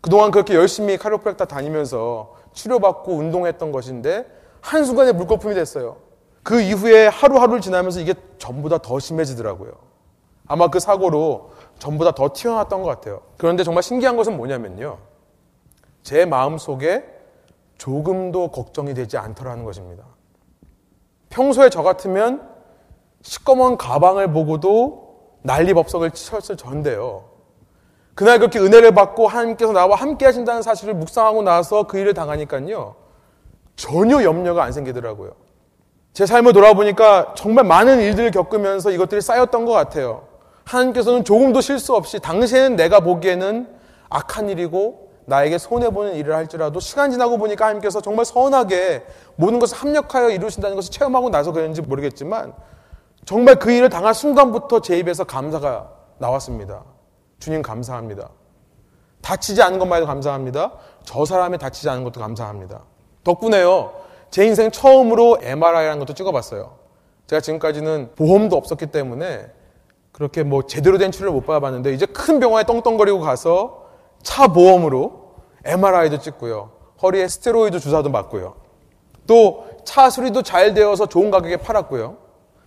그동안 0.00 0.30
그렇게 0.30 0.54
열심히 0.54 0.98
카이로프랙터 0.98 1.46
다니면서 1.46 2.34
치료받고 2.54 3.12
운동했던 3.12 3.70
것인데 3.70 4.26
한순간에 4.60 5.12
물거품이 5.12 5.54
됐어요. 5.54 5.98
그 6.42 6.60
이후에 6.60 7.06
하루하루를 7.08 7.60
지나면서 7.60 8.00
이게 8.00 8.14
전보다 8.38 8.78
더 8.78 8.98
심해지더라고요. 8.98 9.72
아마 10.46 10.68
그 10.68 10.80
사고로 10.80 11.50
전보다 11.78 12.12
더 12.12 12.30
튀어나왔던 12.32 12.82
것 12.82 12.88
같아요. 12.88 13.22
그런데 13.36 13.64
정말 13.64 13.82
신기한 13.82 14.16
것은 14.16 14.36
뭐냐면요. 14.36 14.98
제 16.02 16.26
마음 16.26 16.58
속에 16.58 17.04
조금도 17.78 18.48
걱정이 18.48 18.94
되지 18.94 19.16
않더라는 19.16 19.64
것입니다. 19.64 20.04
평소에 21.30 21.70
저 21.70 21.82
같으면 21.82 22.48
시꺼먼 23.22 23.78
가방을 23.78 24.32
보고도 24.32 25.38
난리법석을 25.42 26.10
치셨을 26.12 26.56
전데요. 26.56 27.33
그날 28.14 28.38
그렇게 28.38 28.58
은혜를 28.58 28.92
받고 28.92 29.26
하나님께서 29.26 29.72
나와 29.72 29.96
함께 29.96 30.24
하신다는 30.24 30.62
사실을 30.62 30.94
묵상하고 30.94 31.42
나서 31.42 31.84
그 31.84 31.98
일을 31.98 32.14
당하니까요. 32.14 32.94
전혀 33.76 34.22
염려가 34.22 34.62
안 34.62 34.72
생기더라고요. 34.72 35.32
제 36.12 36.26
삶을 36.26 36.52
돌아보니까 36.52 37.34
정말 37.36 37.64
많은 37.64 38.00
일들을 38.00 38.30
겪으면서 38.30 38.92
이것들이 38.92 39.20
쌓였던 39.20 39.64
것 39.64 39.72
같아요. 39.72 40.28
하나님께서는 40.64 41.24
조금도 41.24 41.60
실수 41.60 41.94
없이 41.94 42.20
당시에는 42.20 42.76
내가 42.76 43.00
보기에는 43.00 43.68
악한 44.10 44.48
일이고 44.48 45.10
나에게 45.26 45.58
손해보는 45.58 46.14
일을 46.14 46.34
할지라도 46.34 46.78
시간 46.78 47.10
지나고 47.10 47.36
보니까 47.38 47.64
하나님께서 47.64 48.00
정말 48.00 48.24
선하게 48.24 49.04
모든 49.36 49.58
것을 49.58 49.76
합력하여 49.76 50.30
이루신다는 50.30 50.76
것을 50.76 50.92
체험하고 50.92 51.30
나서 51.30 51.50
그랬는지 51.50 51.82
모르겠지만 51.82 52.52
정말 53.24 53.56
그 53.56 53.72
일을 53.72 53.88
당할 53.88 54.14
순간부터 54.14 54.80
제 54.82 54.98
입에서 54.98 55.24
감사가 55.24 55.90
나왔습니다. 56.18 56.84
주님 57.44 57.62
감사합니다. 57.62 58.30
다치지 59.20 59.62
않은 59.62 59.78
것만 59.78 59.98
해도 59.98 60.06
감사합니다. 60.06 60.72
저 61.04 61.24
사람이 61.24 61.58
다치지 61.58 61.88
않은 61.90 62.04
것도 62.04 62.20
감사합니다. 62.20 62.82
덕분에요. 63.22 63.92
제 64.30 64.44
인생 64.46 64.70
처음으로 64.70 65.38
MRI라는 65.42 65.98
것도 66.00 66.14
찍어봤어요. 66.14 66.76
제가 67.26 67.40
지금까지는 67.40 68.12
보험도 68.16 68.56
없었기 68.56 68.86
때문에 68.86 69.46
그렇게 70.12 70.42
뭐 70.42 70.62
제대로 70.62 70.98
된 70.98 71.10
치료를 71.12 71.32
못 71.32 71.46
받아봤는데 71.46 71.92
이제 71.92 72.06
큰 72.06 72.40
병원에 72.40 72.64
떵떵거리고 72.64 73.20
가서 73.20 73.84
차 74.22 74.48
보험으로 74.48 75.34
MRI도 75.64 76.18
찍고요. 76.18 76.70
허리에 77.02 77.28
스테로이드 77.28 77.80
주사도 77.80 78.10
맞고요. 78.10 78.54
또 79.26 79.74
차 79.84 80.10
수리도 80.10 80.42
잘 80.42 80.74
되어서 80.74 81.06
좋은 81.06 81.30
가격에 81.30 81.58
팔았고요. 81.58 82.16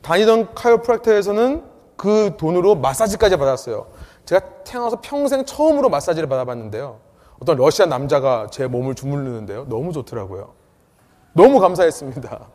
다니던 0.01 0.53
카이로프랙터에서는 0.53 1.63
그 1.97 2.35
돈으로 2.37 2.75
마사지까지 2.75 3.37
받았어요. 3.37 3.87
제가 4.27 4.41
태어나서 4.65 4.99
평생 5.01 5.45
처음으로 5.45 5.87
마사지를 5.89 6.27
받아봤는데요. 6.27 6.97
어떤 7.39 7.55
러시아 7.55 7.85
남자가 7.85 8.47
제 8.51 8.67
몸을 8.67 8.93
주물르는데요. 8.93 9.65
너무 9.69 9.93
좋더라고요. 9.93 10.49
너무 11.31 11.59
감사했습니다. 11.61 12.47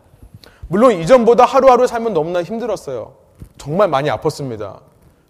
물론 0.68 0.92
이전보다 0.92 1.44
하루하루 1.46 1.86
살면 1.86 2.12
너무나 2.12 2.42
힘들었어요. 2.42 3.14
정말 3.56 3.88
많이 3.88 4.10
아팠습니다. 4.10 4.80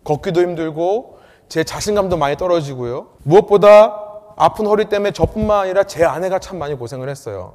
걷기도 0.02 0.40
힘들고 0.40 1.18
제 1.48 1.62
자신감도 1.62 2.16
많이 2.16 2.36
떨어지고요. 2.36 3.06
무엇보다 3.22 4.00
아픈 4.36 4.66
허리 4.66 4.86
때문에 4.86 5.12
저뿐만 5.12 5.60
아니라 5.60 5.84
제 5.84 6.04
아내가 6.04 6.40
참 6.40 6.58
많이 6.58 6.74
고생을 6.74 7.08
했어요. 7.08 7.54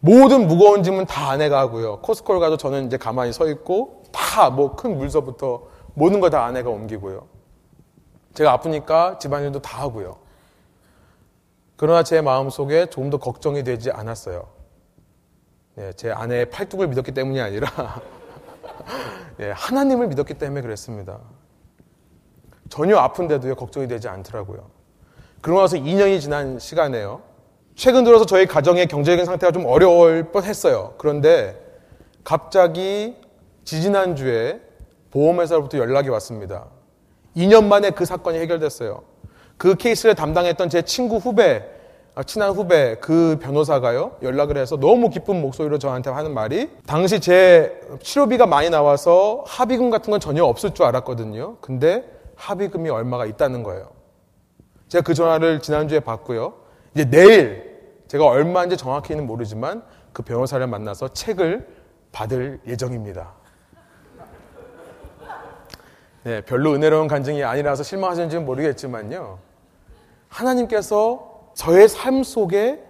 모든 0.00 0.46
무거운 0.46 0.82
짐은 0.82 1.04
다 1.04 1.30
아내가 1.30 1.58
하고요. 1.58 1.98
코스코를 2.00 2.40
가도 2.40 2.56
저는 2.56 2.86
이제 2.86 2.96
가만히 2.96 3.32
서 3.32 3.46
있고 3.48 4.04
다 4.12 4.48
뭐 4.50 4.74
큰 4.76 4.96
물서부터 4.96 5.62
모든 5.92 6.20
걸 6.20 6.30
다 6.30 6.44
아내가 6.44 6.70
옮기고요. 6.70 7.33
제가 8.34 8.52
아프니까 8.52 9.18
집안일도 9.18 9.62
다 9.62 9.82
하고요. 9.82 10.16
그러나 11.76 12.02
제 12.02 12.20
마음속에 12.20 12.86
조금 12.86 13.10
더 13.10 13.18
걱정이 13.18 13.64
되지 13.64 13.90
않았어요. 13.90 14.48
네, 15.76 15.92
제 15.94 16.10
아내의 16.10 16.50
팔뚝을 16.50 16.88
믿었기 16.88 17.12
때문이 17.12 17.40
아니라 17.40 18.00
네, 19.36 19.50
하나님을 19.54 20.08
믿었기 20.08 20.34
때문에 20.34 20.62
그랬습니다. 20.62 21.18
전혀 22.68 22.96
아픈데도요 22.96 23.54
걱정이 23.56 23.88
되지 23.88 24.08
않더라고요. 24.08 24.70
그러고 25.40 25.60
나서 25.60 25.76
2년이 25.76 26.20
지난 26.20 26.58
시간에요. 26.58 27.22
최근 27.74 28.04
들어서 28.04 28.24
저희 28.24 28.46
가정의 28.46 28.86
경제적인 28.86 29.24
상태가 29.24 29.52
좀 29.52 29.66
어려울 29.66 30.30
뻔했어요. 30.30 30.94
그런데 30.96 31.60
갑자기 32.22 33.16
지지난 33.64 34.16
주에 34.16 34.60
보험회사로부터 35.10 35.78
연락이 35.78 36.08
왔습니다. 36.08 36.66
2년 37.36 37.64
만에 37.64 37.90
그 37.90 38.04
사건이 38.04 38.38
해결됐어요. 38.38 39.02
그 39.56 39.76
케이스를 39.76 40.14
담당했던 40.14 40.68
제 40.68 40.82
친구 40.82 41.16
후배, 41.16 41.64
아, 42.14 42.22
친한 42.22 42.50
후배, 42.50 42.96
그 43.00 43.38
변호사가요, 43.40 44.16
연락을 44.22 44.56
해서 44.56 44.76
너무 44.76 45.10
기쁜 45.10 45.40
목소리로 45.40 45.78
저한테 45.78 46.10
하는 46.10 46.32
말이, 46.32 46.70
당시 46.86 47.18
제 47.20 47.80
치료비가 48.00 48.46
많이 48.46 48.70
나와서 48.70 49.44
합의금 49.46 49.90
같은 49.90 50.10
건 50.10 50.20
전혀 50.20 50.44
없을 50.44 50.74
줄 50.74 50.84
알았거든요. 50.84 51.56
근데 51.60 52.04
합의금이 52.36 52.88
얼마가 52.90 53.26
있다는 53.26 53.62
거예요. 53.62 53.90
제가 54.88 55.02
그 55.02 55.14
전화를 55.14 55.60
지난주에 55.60 56.00
받고요. 56.00 56.54
이제 56.94 57.04
내일 57.08 57.74
제가 58.06 58.26
얼마인지 58.26 58.76
정확히는 58.76 59.26
모르지만 59.26 59.82
그 60.12 60.22
변호사를 60.22 60.64
만나서 60.66 61.08
책을 61.08 61.66
받을 62.12 62.60
예정입니다. 62.66 63.32
네, 66.24 66.40
별로 66.40 66.72
은혜로운 66.72 67.06
간증이 67.06 67.44
아니라서 67.44 67.82
실망하셨는지는 67.82 68.46
모르겠지만요. 68.46 69.38
하나님께서 70.28 71.50
저의 71.54 71.86
삶 71.86 72.22
속에 72.22 72.82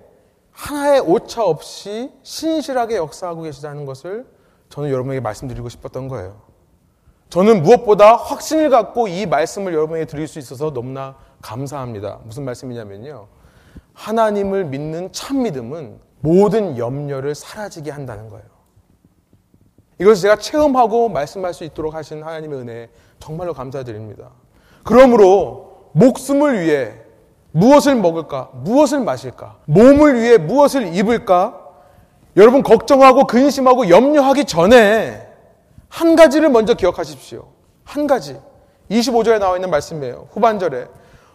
하나의 0.53 1.01
오차 1.01 1.45
없이 1.45 2.13
신실하게 2.23 2.97
역사하고 2.97 3.43
계시다는 3.43 3.87
것을 3.87 4.25
저는 4.69 4.91
여러분에게 4.91 5.21
말씀드리고 5.21 5.69
싶었던 5.69 6.07
거예요. 6.07 6.43
저는 7.29 7.65
무엇보다 7.65 8.15
확신을 8.15 8.71
갖고 8.71 9.09
이 9.09 9.27
말씀을 9.27 9.75
여러분에게 9.75 10.05
드릴 10.07 10.29
수 10.29 10.39
있어서 10.39 10.73
너무나 10.73 11.17
감사합니다. 11.43 12.21
무슨 12.23 12.45
말씀이냐면요. 12.45 13.27
하나님을 13.95 14.67
믿는 14.67 15.11
참 15.11 15.43
믿음은 15.43 15.99
모든 16.21 16.79
염려를 16.79 17.35
사라지게 17.35 17.91
한다는 17.91 18.29
거예요. 18.29 18.55
이것을 20.01 20.23
제가 20.23 20.37
체험하고 20.37 21.09
말씀할 21.09 21.53
수 21.55 21.65
있도록 21.65 21.95
하신 21.95 22.23
하나님의 22.23 22.59
은혜 22.59 22.91
정말로 23.25 23.55
감사드립니다. 23.55 24.29
그러므로 24.83 25.89
목숨을 25.93 26.61
위해 26.61 26.93
무엇을 27.53 27.95
먹을까? 27.95 28.51
무엇을 28.53 29.01
마실까? 29.01 29.57
몸을 29.65 30.21
위해 30.21 30.37
무엇을 30.37 30.95
입을까? 30.95 31.59
여러분 32.37 32.63
걱정하고 32.63 33.27
근심하고 33.27 33.89
염려하기 33.89 34.45
전에 34.45 35.27
한 35.89 36.17
가지를 36.17 36.51
먼저 36.51 36.75
기억하십시오. 36.75 37.47
한 37.85 38.07
가지. 38.07 38.39
25절에 38.91 39.39
나와 39.39 39.57
있는 39.57 39.71
말씀이에요. 39.71 40.29
후반절에. 40.33 40.87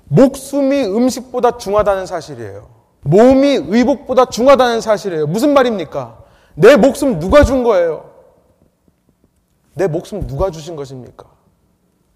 목숨이 0.10 0.84
음식보다 0.84 1.58
중하다는 1.58 2.06
사실이에요. 2.06 2.68
몸이 3.02 3.62
의복보다 3.68 4.26
중하다는 4.26 4.82
사실이에요. 4.82 5.26
무슨 5.26 5.54
말입니까? 5.56 6.20
내 6.54 6.76
목숨 6.76 7.20
누가 7.20 7.44
준 7.44 7.64
거예요? 7.64 8.12
내 9.74 9.88
목숨 9.88 10.28
누가 10.28 10.52
주신 10.52 10.76
것입니까? 10.76 11.39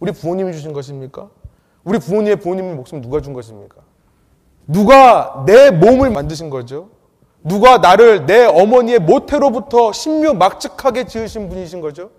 우리 0.04 0.12
부모님이 0.12 0.52
주신 0.52 0.74
것입니까? 0.74 1.30
우리 1.86 1.98
부모님의 1.98 2.36
부모님의 2.36 2.76
목숨 2.76 3.00
누가 3.00 3.22
준 3.22 3.32
것입니까? 3.32 3.78
누가 4.68 5.46
내 5.46 5.72
몸을 5.72 6.10
만드신 6.10 6.50
거죠? 6.50 6.90
누가 7.42 7.78
나를 7.78 8.26
내 8.26 8.44
어머니의 8.46 9.00
모태로부터 9.00 9.94
신묘막측하게 9.94 11.06
지으신 11.06 11.48
분이신 11.48 11.80
거죠? 11.80 12.10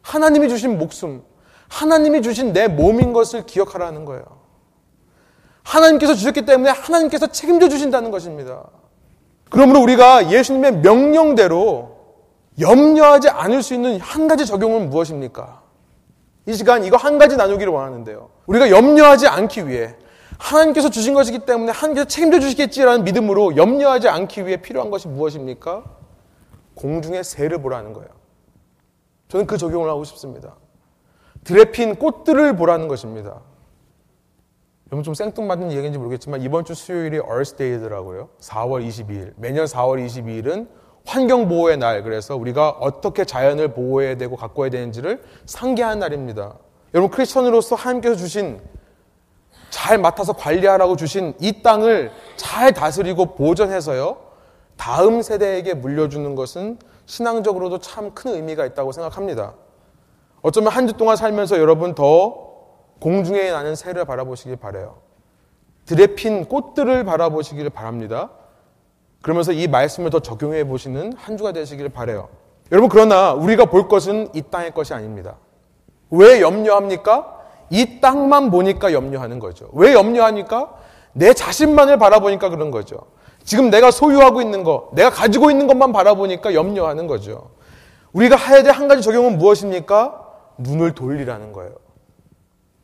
하나님이 0.00 0.48
주신 0.48 0.78
목숨, 0.78 1.22
하나님이 1.68 2.22
주신 2.22 2.52
내 2.52 2.66
몸인 2.66 3.12
것을 3.12 3.46
기억하라는 3.46 4.04
거예요. 4.04 4.24
하나님께서 5.62 6.14
주셨기 6.14 6.44
때문에 6.44 6.70
하나님께서 6.70 7.28
책임져 7.28 7.68
주신다는 7.68 8.10
것입니다. 8.10 8.64
그러므로 9.48 9.80
우리가 9.80 10.32
예수님의 10.32 10.78
명령대로 10.78 11.98
염려하지 12.58 13.28
않을 13.28 13.62
수 13.62 13.74
있는 13.74 14.00
한 14.00 14.26
가지 14.26 14.44
적용은 14.44 14.90
무엇입니까? 14.90 15.61
이 16.46 16.54
시간 16.54 16.84
이거 16.84 16.96
한 16.96 17.18
가지 17.18 17.36
나누기를 17.36 17.72
원하는데요. 17.72 18.30
우리가 18.46 18.70
염려하지 18.70 19.28
않기 19.28 19.68
위해 19.68 19.94
하나님께서 20.38 20.90
주신 20.90 21.14
것이기 21.14 21.40
때문에 21.40 21.70
하나님께서 21.70 22.06
책임져 22.06 22.40
주시겠지라는 22.40 23.04
믿음으로 23.04 23.56
염려하지 23.56 24.08
않기 24.08 24.46
위해 24.46 24.56
필요한 24.56 24.90
것이 24.90 25.06
무엇입니까? 25.06 25.84
공중의 26.74 27.22
새를 27.22 27.62
보라는 27.62 27.92
거예요. 27.92 28.08
저는 29.28 29.46
그 29.46 29.56
적용을 29.56 29.88
하고 29.88 30.04
싶습니다. 30.04 30.56
들에 31.44 31.66
핀 31.66 31.94
꽃들을 31.94 32.56
보라는 32.56 32.88
것입니다. 32.88 33.40
여러분 34.88 35.04
좀 35.04 35.14
생뚱맞는 35.14 35.72
얘기인지 35.72 35.98
모르겠지만 35.98 36.42
이번 36.42 36.64
주 36.64 36.74
수요일이 36.74 37.18
얼스데이더라고요. 37.18 38.28
4월 38.40 38.86
22일. 38.86 39.32
매년 39.36 39.64
4월 39.64 40.04
22일은 40.04 40.68
환경 41.04 41.48
보호의 41.48 41.78
날. 41.78 42.02
그래서 42.02 42.36
우리가 42.36 42.70
어떻게 42.70 43.24
자연을 43.24 43.68
보호해야 43.74 44.16
되고 44.16 44.36
가꿔야 44.36 44.70
되는지를 44.70 45.22
상기하는 45.46 45.98
날입니다. 45.98 46.54
여러분 46.94 47.10
크리스천으로서 47.10 47.74
하나님께서 47.76 48.16
주신 48.16 48.60
잘 49.70 49.98
맡아서 49.98 50.32
관리하라고 50.34 50.96
주신 50.96 51.34
이 51.40 51.62
땅을 51.62 52.12
잘 52.36 52.72
다스리고 52.72 53.34
보존해서요. 53.34 54.18
다음 54.76 55.22
세대에게 55.22 55.74
물려주는 55.74 56.34
것은 56.34 56.78
신앙적으로도 57.06 57.78
참 57.80 58.14
큰 58.14 58.34
의미가 58.34 58.64
있다고 58.66 58.92
생각합니다. 58.92 59.54
어쩌면 60.42 60.72
한 60.72 60.86
주 60.86 60.94
동안 60.94 61.16
살면서 61.16 61.58
여러분 61.58 61.94
더 61.94 62.50
공중에 63.00 63.50
나는 63.50 63.74
새를 63.74 64.04
바라보시길 64.04 64.56
바래요. 64.56 64.96
들에 65.86 66.08
핀 66.08 66.44
꽃들을 66.44 67.04
바라보시길 67.04 67.70
바랍니다. 67.70 68.30
그러면서 69.22 69.52
이 69.52 69.66
말씀을 69.68 70.10
더 70.10 70.20
적용해 70.20 70.64
보시는 70.66 71.14
한 71.16 71.36
주가 71.36 71.52
되시길 71.52 71.88
바래요. 71.90 72.28
여러분 72.70 72.88
그러나 72.88 73.32
우리가 73.32 73.66
볼 73.66 73.88
것은 73.88 74.28
이 74.34 74.42
땅의 74.42 74.74
것이 74.74 74.92
아닙니다. 74.94 75.36
왜 76.10 76.40
염려합니까? 76.40 77.38
이 77.70 78.00
땅만 78.00 78.50
보니까 78.50 78.92
염려하는 78.92 79.38
거죠. 79.38 79.68
왜 79.72 79.94
염려하니까? 79.94 80.74
내 81.12 81.32
자신만을 81.32 81.98
바라보니까 81.98 82.50
그런 82.50 82.70
거죠. 82.70 82.98
지금 83.44 83.70
내가 83.70 83.90
소유하고 83.90 84.40
있는 84.42 84.62
것, 84.62 84.90
내가 84.92 85.10
가지고 85.10 85.50
있는 85.50 85.66
것만 85.66 85.92
바라보니까 85.92 86.54
염려하는 86.54 87.06
거죠. 87.06 87.50
우리가 88.12 88.36
해야 88.36 88.62
될 88.62 88.72
한 88.72 88.88
가지 88.88 89.02
적용은 89.02 89.38
무엇입니까? 89.38 90.20
눈을 90.58 90.94
돌리라는 90.94 91.52
거예요. 91.52 91.72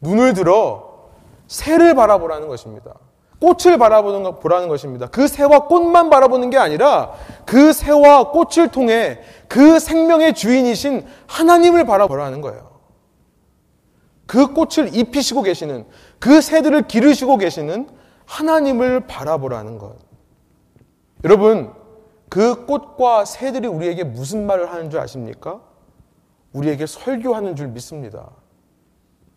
눈을 0.01 0.33
들어 0.35 1.09
새를 1.49 1.95
바라보라는 1.95 2.49
것입니다. 2.49 2.95
꽃을 3.41 3.79
바라보는 3.79 4.25
것, 4.25 4.41
보라는 4.41 4.69
것입니다. 4.69 5.07
그 5.07 5.29
새와 5.29 5.67
꽃만 5.67 6.11
바라보는 6.11 6.51
게 6.51 6.59
아니라 6.59 7.13
그 7.47 7.73
새와 7.73 8.31
꽃을 8.33 8.69
통해 8.69 9.21
그 9.47 9.79
생명의 9.79 10.35
주인이신 10.35 11.07
하나님을 11.27 11.85
바라보라는 11.85 12.41
거예요. 12.41 12.69
그 14.27 14.53
꽃을 14.53 14.95
입히시고 14.95 15.43
계시는 15.43 15.87
그 16.19 16.41
새들을 16.41 16.89
기르시고 16.89 17.39
계시는 17.39 17.89
하나님을 18.27 19.07
바라보라는 19.07 19.79
것. 19.79 19.97
여러분, 21.25 21.73
그 22.29 22.67
꽃과 22.67 23.25
새들이 23.25 23.69
우리에게 23.69 24.05
무슨 24.05 24.47
말을 24.47 24.71
하는 24.71 24.91
줄 24.91 25.01
아십니까? 25.01 25.61
우리에게 26.53 26.87
설교하는 26.87 27.57
줄 27.57 27.69
믿습니다. 27.69 28.31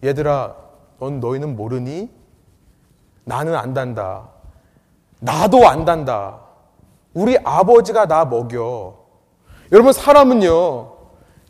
얘들아, 0.04 0.56
넌 1.00 1.20
너희는 1.20 1.56
모르니? 1.56 2.10
나는 3.24 3.56
안단다. 3.56 4.30
나도 5.20 5.68
안단다. 5.68 6.40
우리 7.14 7.38
아버지가 7.44 8.08
나 8.08 8.26
먹여. 8.26 8.98
여러분, 9.72 9.94
사람은요, 9.94 10.92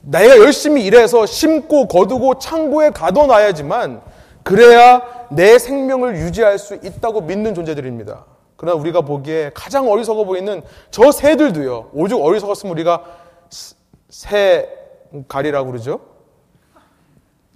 내가 0.02 0.38
열심히 0.38 0.84
일해서 0.86 1.26
심고 1.26 1.88
거두고 1.88 2.40
창고에 2.40 2.90
가둬놔야지만 2.90 4.02
그래야 4.44 5.02
내 5.30 5.60
생명을 5.60 6.18
유지할 6.18 6.58
수 6.58 6.76
있다고 6.76 7.22
믿는 7.22 7.54
존재들입니다. 7.54 8.26
그러나 8.58 8.80
우리가 8.80 9.02
보기에 9.02 9.52
가장 9.54 9.90
어리석어 9.90 10.26
보이는 10.26 10.62
저 10.92 11.12
새들도요, 11.12 11.92
오죽 11.94 12.24
어리석었으면 12.24 12.74
우리가 12.74 13.04
새 14.10 14.70
가리라고 15.28 15.72
그러죠? 15.72 16.02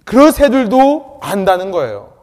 그 0.04 0.30
새들도 0.30 1.18
안다는 1.20 1.70
거예요. 1.70 2.15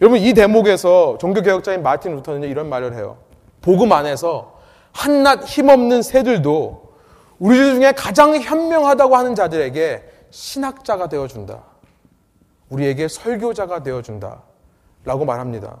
여러분 0.00 0.18
이 0.18 0.34
대목에서 0.34 1.18
종교개혁자인 1.18 1.82
마틴 1.82 2.16
루터는 2.16 2.48
이런 2.48 2.68
말을 2.68 2.94
해요. 2.94 3.16
복음 3.62 3.92
안에서 3.92 4.58
한낱 4.92 5.44
힘없는 5.44 6.02
새들도 6.02 6.82
우리 7.38 7.56
중에 7.56 7.92
가장 7.92 8.34
현명하다고 8.34 9.16
하는 9.16 9.34
자들에게 9.34 10.02
신학자가 10.30 11.08
되어준다. 11.08 11.62
우리에게 12.70 13.08
설교자가 13.08 13.82
되어준다. 13.82 14.42
라고 15.04 15.24
말합니다. 15.24 15.78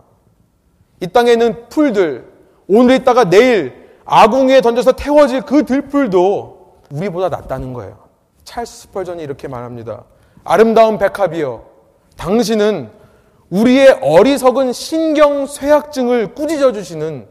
이 1.00 1.06
땅에 1.08 1.32
있는 1.32 1.68
풀들, 1.68 2.30
오늘 2.68 2.96
있다가 2.96 3.24
내일 3.24 3.88
아궁이에 4.04 4.60
던져서 4.60 4.92
태워질 4.92 5.42
그 5.42 5.64
들풀도 5.64 6.82
우리보다 6.90 7.30
낫다는 7.30 7.72
거예요. 7.72 7.98
찰스 8.44 8.82
스펄전이 8.82 9.22
이렇게 9.22 9.48
말합니다. 9.48 10.04
아름다운 10.44 10.98
백합이여, 10.98 11.64
당신은 12.16 12.90
우리의 13.54 14.00
어리석은 14.02 14.72
신경 14.72 15.46
쇠약증을 15.46 16.34
꾸짖어 16.34 16.72
주시는 16.72 17.28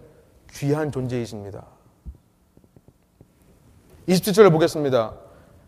귀한 0.53 0.89
존재이십니다. 0.89 1.65
27절을 4.07 4.49
보겠습니다. 4.53 5.15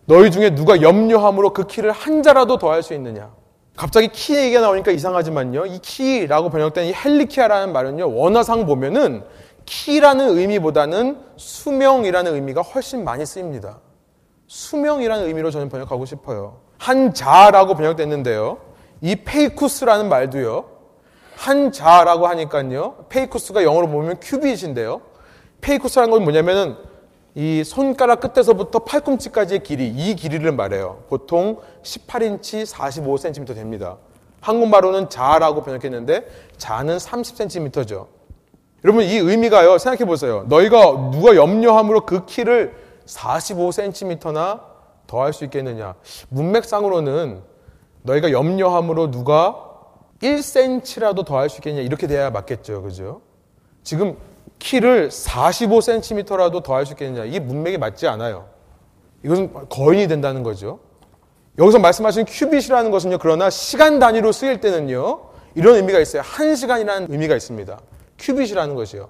너희 0.05 0.31
중에 0.31 0.55
누가 0.55 0.81
염려함으로 0.81 1.51
그 1.51 1.67
키를 1.67 1.91
한 1.91 2.23
자라도 2.23 2.57
더할 2.57 2.83
수 2.83 2.93
있느냐? 2.93 3.33
갑자기 3.75 4.07
키 4.07 4.33
얘기가 4.33 4.61
나오니까 4.61 4.91
이상하지만요. 4.91 5.65
이 5.65 5.79
키라고 5.79 6.49
번역된 6.49 6.85
이 6.85 6.93
ἡλικία라는 6.93 7.73
말은요. 7.73 8.15
원어상 8.15 8.65
보면은 8.65 9.25
키라는 9.65 10.37
의미보다는 10.37 11.19
수명이라는 11.35 12.33
의미가 12.33 12.61
훨씬 12.61 13.03
많이 13.03 13.25
쓰입니다. 13.25 13.79
수명이라는 14.47 15.25
의미로 15.25 15.51
저는 15.51 15.67
번역하고 15.67 16.05
싶어요. 16.05 16.61
한 16.77 17.13
자라고 17.13 17.75
번역됐는데요. 17.75 18.64
이 19.05 19.15
πῆχυς라는 19.17 20.09
말도요. 20.09 20.65
한 21.35 21.71
자라고 21.71 22.25
하니까요. 22.25 23.05
πῆχυς가 23.09 23.63
영어로 23.63 23.87
보면 23.87 24.17
cubit인데요. 24.19 24.99
πῆχυς라는 25.61 26.09
건 26.09 26.23
뭐냐면은 26.23 26.75
이 27.35 27.63
손가락 27.63 28.21
끝에서부터 28.21 28.79
팔꿈치까지의 28.79 29.61
길이, 29.61 29.87
이 29.89 30.15
길이를 30.15 30.53
말해요. 30.53 31.03
보통 31.07 31.59
18인치 31.83 32.65
45cm 32.65 33.53
됩니다. 33.53 33.97
한국말로는 34.41 35.09
자라고 35.11 35.61
번역했는데 35.61 36.27
자는 36.57 36.97
30cm죠. 36.97 38.07
여러분 38.83 39.03
이 39.03 39.17
의미가요. 39.17 39.77
생각해 39.77 40.05
보세요. 40.05 40.45
너희가 40.49 41.11
누가 41.11 41.35
염려함으로 41.35 42.07
그 42.07 42.25
키를 42.25 42.73
45cm나 43.05 44.61
더 45.05 45.21
할 45.21 45.31
수 45.31 45.43
있겠느냐. 45.43 45.93
문맥상으로는 46.29 47.53
너희가 48.05 48.31
염려함으로 48.31 49.11
누가 49.11 49.61
1cm라도 50.21 51.25
더 51.25 51.37
할 51.37 51.49
수 51.49 51.57
있겠냐. 51.57 51.81
이렇게 51.81 52.07
돼야 52.07 52.29
맞겠죠. 52.29 52.81
그죠? 52.83 53.21
지금 53.83 54.17
키를 54.59 55.09
45cm라도 55.09 56.63
더 56.63 56.73
할 56.75 56.85
수 56.85 56.93
있겠느냐. 56.93 57.25
이게 57.25 57.39
문맥에 57.39 57.77
맞지 57.77 58.07
않아요. 58.07 58.47
이것은 59.23 59.51
거인이 59.69 60.07
된다는 60.07 60.43
거죠. 60.43 60.79
여기서 61.57 61.79
말씀하신 61.79 62.25
큐빗이라는 62.25 62.91
것은요. 62.91 63.17
그러나 63.17 63.49
시간 63.49 63.99
단위로 63.99 64.31
쓰일 64.31 64.61
때는요. 64.61 65.21
이런 65.55 65.75
의미가 65.75 65.99
있어요. 65.99 66.21
한 66.23 66.55
시간이라는 66.55 67.11
의미가 67.11 67.35
있습니다. 67.35 67.79
큐빗이라는 68.19 68.75
것이요. 68.75 69.09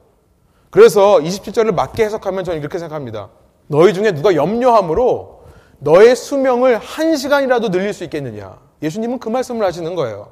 그래서 0.70 1.18
27절을 1.20 1.74
맞게 1.74 2.06
해석하면 2.06 2.44
저는 2.44 2.60
이렇게 2.60 2.78
생각합니다. 2.78 3.30
너희 3.68 3.94
중에 3.94 4.12
누가 4.14 4.36
염려함으로 4.36 5.44
너의 5.80 6.16
수명을 6.16 6.78
한 6.78 7.16
시간이라도 7.18 7.70
늘릴 7.72 7.94
수 7.94 8.04
있겠느냐. 8.04 8.58
예수님은 8.82 9.20
그 9.20 9.30
말씀을 9.30 9.66
하시는 9.66 9.96
거예요. 9.96 10.32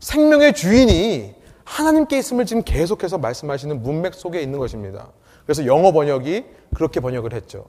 생명의 0.00 0.52
주인이 0.52 1.34
하나님께 1.64 2.18
있음을 2.18 2.44
지금 2.44 2.62
계속해서 2.62 3.18
말씀하시는 3.18 3.82
문맥 3.82 4.14
속에 4.14 4.40
있는 4.42 4.58
것입니다. 4.58 5.08
그래서 5.44 5.66
영어 5.66 5.92
번역이 5.92 6.44
그렇게 6.74 7.00
번역을 7.00 7.32
했죠. 7.32 7.66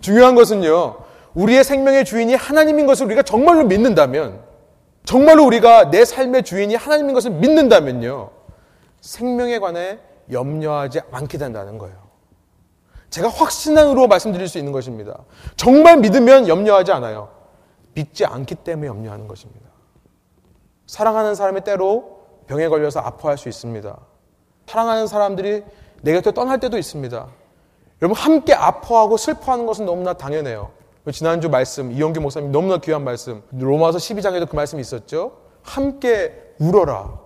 중요한 0.00 0.34
것은요, 0.34 0.98
우리의 1.34 1.64
생명의 1.64 2.04
주인이 2.04 2.34
하나님인 2.34 2.86
것을 2.86 3.06
우리가 3.06 3.22
정말로 3.22 3.64
믿는다면, 3.64 4.40
정말로 5.04 5.44
우리가 5.44 5.90
내 5.90 6.04
삶의 6.04 6.42
주인이 6.42 6.74
하나님인 6.74 7.14
것을 7.14 7.30
믿는다면요, 7.30 8.30
생명에 9.00 9.58
관해 9.58 9.98
염려하지 10.30 11.00
않게 11.12 11.38
된다는 11.38 11.78
거예요. 11.78 11.96
제가 13.10 13.28
확신으로 13.28 14.08
말씀드릴 14.08 14.48
수 14.48 14.58
있는 14.58 14.72
것입니다. 14.72 15.24
정말 15.56 15.98
믿으면 15.98 16.48
염려하지 16.48 16.92
않아요. 16.92 17.35
믿지 17.96 18.26
않기 18.26 18.56
때문에 18.56 18.86
염려하는 18.86 19.26
것입니다. 19.26 19.66
사랑하는 20.86 21.34
사람의 21.34 21.64
때로 21.64 22.20
병에 22.46 22.68
걸려서 22.68 23.00
아파할 23.00 23.38
수 23.38 23.48
있습니다. 23.48 23.98
사랑하는 24.66 25.06
사람들이 25.06 25.64
내 26.02 26.12
곁에 26.12 26.32
떠날 26.32 26.60
때도 26.60 26.76
있습니다. 26.78 27.26
여러분 28.02 28.16
함께 28.16 28.52
아파하고 28.52 29.16
슬퍼하는 29.16 29.66
것은 29.66 29.86
너무나 29.86 30.12
당연해요. 30.12 30.70
지난주 31.10 31.48
말씀 31.48 31.90
이영규 31.92 32.20
목사님 32.20 32.52
너무나 32.52 32.78
귀한 32.78 33.02
말씀 33.02 33.42
로마서 33.52 33.98
12장에도 33.98 34.48
그 34.48 34.56
말씀이 34.56 34.80
있었죠. 34.80 35.38
함께 35.62 36.54
울어라. 36.58 37.18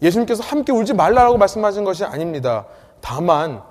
예수님께서 0.00 0.42
함께 0.42 0.72
울지 0.72 0.94
말라라고 0.94 1.36
말씀하신 1.36 1.84
것이 1.84 2.04
아닙니다. 2.04 2.66
다만 3.02 3.62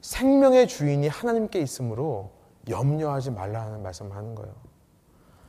생명의 0.00 0.68
주인이 0.68 1.08
하나님께 1.08 1.58
있으므로 1.58 2.30
염려하지 2.68 3.32
말라는 3.32 3.82
말씀을 3.82 4.14
하는 4.14 4.34
거예요. 4.36 4.67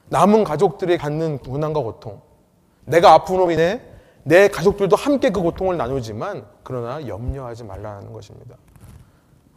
남은 0.10 0.43
가족들이 0.43 0.97
갖는 0.97 1.39
고난과 1.39 1.82
고통, 1.82 2.22
내가 2.86 3.14
아픔으로 3.14 3.51
인해 3.51 3.82
내 4.24 4.47
가족들도 4.47 4.95
함께 4.95 5.30
그 5.30 5.41
고통을 5.41 5.78
나누지만 5.78 6.45
그러나 6.64 7.07
염려하지 7.07 7.64
말라는 7.64 8.12
것입니다. 8.14 8.55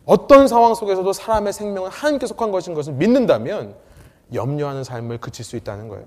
어떤 0.05 0.49
상황 0.49 0.75
속에서도 0.75 1.13
사람의 1.13 1.53
생명은 1.53 1.91
하나님께 1.91 2.27
속한 2.27 2.51
것인 2.51 2.75
것을 2.75 2.93
믿는다면 2.95 3.75
염려하는 4.35 4.85
삶을 4.85 5.19
그칠 5.19 5.45
수 5.45 5.57
있다는 5.57 5.89
거예요. 5.89 6.05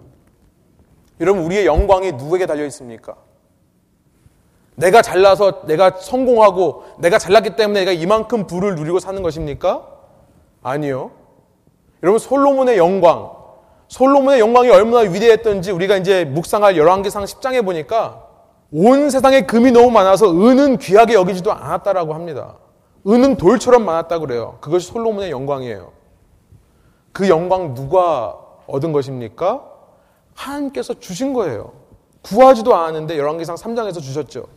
여러분, 1.20 1.43
우리의 1.43 1.66
영광이 1.66 2.14
누구에게 2.14 2.46
달려 2.46 2.66
있습니까? 2.66 3.16
내가 4.76 5.02
잘나서 5.02 5.62
내가 5.66 5.91
성공하고 5.91 6.84
내가 7.00 7.18
잘났기 7.18 7.56
때문에 7.56 7.82
내가 7.82 7.91
이만큼 7.93 8.46
부를 8.48 8.76
누리고 8.76 9.00
사는 9.00 9.22
것입니까? 9.22 9.88
아니요. 10.62 11.12
여러분, 12.04 12.20
솔로몬의 12.20 12.78
영광, 12.78 13.32
솔로몬의 13.88 14.39
영광이 14.39 14.69
얼마나 14.69 15.09
위대했던지 15.09 15.71
우리가 15.71 15.97
이제 15.97 16.25
묵상할 16.25 16.77
열왕기상 16.77 17.23
10장에 17.23 17.63
보니까 17.63 18.23
온 18.71 19.09
세상에 19.09 19.41
금이 19.41 19.71
너무 19.71 19.91
많아서 19.91 20.31
은은 20.31 20.77
귀하게 20.77 21.13
여기지도 21.13 21.51
않았다라고 21.51 22.13
합니다. 22.13 22.55
은은 23.07 23.38
돌처럼 23.38 23.86
많았다고 23.86 24.25
그래요. 24.25 24.57
그것이 24.61 24.88
솔로몬의 24.88 25.29
영광이에요. 25.31 25.91
그 27.11 27.29
영광 27.29 27.73
누가 27.73 28.36
얻은 28.67 28.91
것입니까? 28.91 29.63
하나님께서 30.33 30.95
주신 30.99 31.33
거예요. 31.33 31.71
구하지도 32.23 32.75
않았는데 32.75 33.17
열왕기상 33.17 33.55
3장에서 33.55 34.01
주셨죠. 34.01 34.47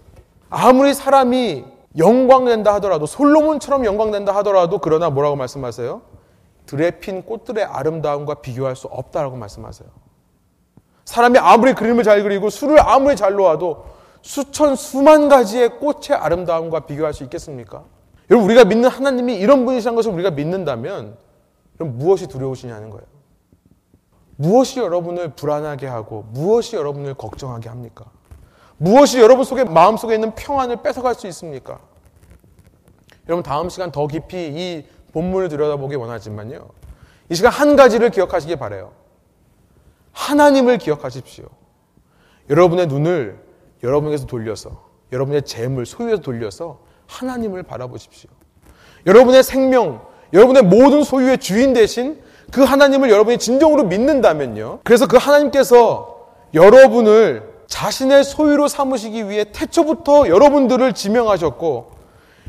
아무리 0.49 0.95
사람이 0.95 1.65
영광 1.99 2.47
된다 2.47 2.75
하더라도 2.75 3.07
솔로몬처럼 3.07 3.85
영광 3.85 4.11
된다 4.11 4.35
하더라도 4.37 4.79
그러나 4.79 5.11
뭐라고 5.11 5.37
말씀하세요? 5.37 6.01
들에 6.69 6.91
핀 6.91 7.23
꽃들의 7.23 7.65
아름다움과 7.65 8.35
비교할 8.35 8.77
수 8.77 8.89
없다라고 8.89 9.37
말씀하세요. 9.37 9.89
사람이 11.07 11.39
아무리 11.39 11.73
그림을 11.73 12.05
잘 12.05 12.23
그리고 12.23 12.51
술을 12.51 12.79
아무리 12.79 13.17
잘 13.17 13.33
놓아도 13.33 13.87
수천 14.21 14.77
수만 14.77 15.31
가지의 15.31 15.79
꽃의 15.79 16.19
아름다움과 16.19 16.81
비교할 16.81 17.15
수 17.15 17.25
있겠습니까? 17.25 17.85
여러분 18.31 18.51
우리가 18.51 18.67
믿는 18.67 18.91
하나님이 18.91 19.37
이런 19.37 19.65
분이시라는 19.65 19.97
것을 19.97 20.13
우리가 20.13 20.33
믿는다면 20.33 21.17
그럼 21.79 21.97
무엇이 21.97 22.27
두려우시냐는 22.27 22.91
거예요. 22.91 23.07
무엇이 24.37 24.79
여러분을 24.79 25.31
불안하게 25.31 25.87
하고 25.87 26.27
무엇이 26.33 26.77
여러분을 26.77 27.15
걱정하게 27.15 27.71
합니까? 27.71 28.05
무엇이 28.77 29.21
여러분 29.21 29.43
속에 29.45 29.65
마음속에 29.65 30.17
있는 30.17 30.35
평안을 30.35 30.83
뺏어갈 30.83 31.15
수 31.15 31.27
있습니까? 31.29 31.81
여러분 33.27 33.43
다음 33.43 33.71
시간 33.71 33.91
더 33.91 34.07
깊이 34.07 34.37
이 34.37 34.98
본문을 35.19 35.49
들여다보기 35.49 35.97
원하지만요. 35.97 36.69
이 37.31 37.35
시간 37.35 37.53
한 37.53 37.75
가지를 37.75 38.11
기억하시기 38.11 38.55
바래요. 38.57 38.93
하나님을 40.13 40.79
기억하십시오. 40.79 41.47
여러분의 42.49 42.87
눈을 42.87 43.43
여러분에게서 43.83 44.27
돌려서 44.27 44.89
여러분의 45.13 45.43
재물, 45.43 45.87
소유에서 45.87 46.23
돌려서 46.23 46.81
하나님을 47.07 47.65
바라보십시오. 47.65 48.31
여러분의 49.07 49.43
생명, 49.43 50.07
여러분의 50.33 50.63
모든 50.63 51.03
소유의 51.03 51.39
주인 51.39 51.73
대신 51.73 52.23
그 52.53 52.63
하나님을 52.63 53.11
여러분이 53.11 53.39
진정으로 53.39 53.85
믿는다면요. 53.85 54.81
그래서 54.85 55.09
그 55.09 55.17
하나님께서 55.17 56.29
여러분을 56.55 57.55
자신의 57.67 58.25
소유로 58.25 58.69
삼으시기 58.69 59.29
위해 59.29 59.45
태초부터 59.53 60.29
여러분들을 60.29 60.93
지명하셨고 60.95 61.98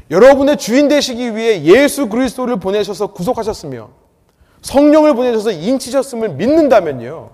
여러분의 0.10 0.58
주인 0.58 0.88
되시기 0.88 1.36
위해 1.36 1.64
예수 1.64 2.10
그리스도를 2.10 2.60
보내셔서 2.60 3.14
구속하셨으며 3.14 3.90
성령을 4.62 5.14
보내셔서 5.14 5.52
인치셨음을 5.52 6.30
믿는다면요. 6.34 7.30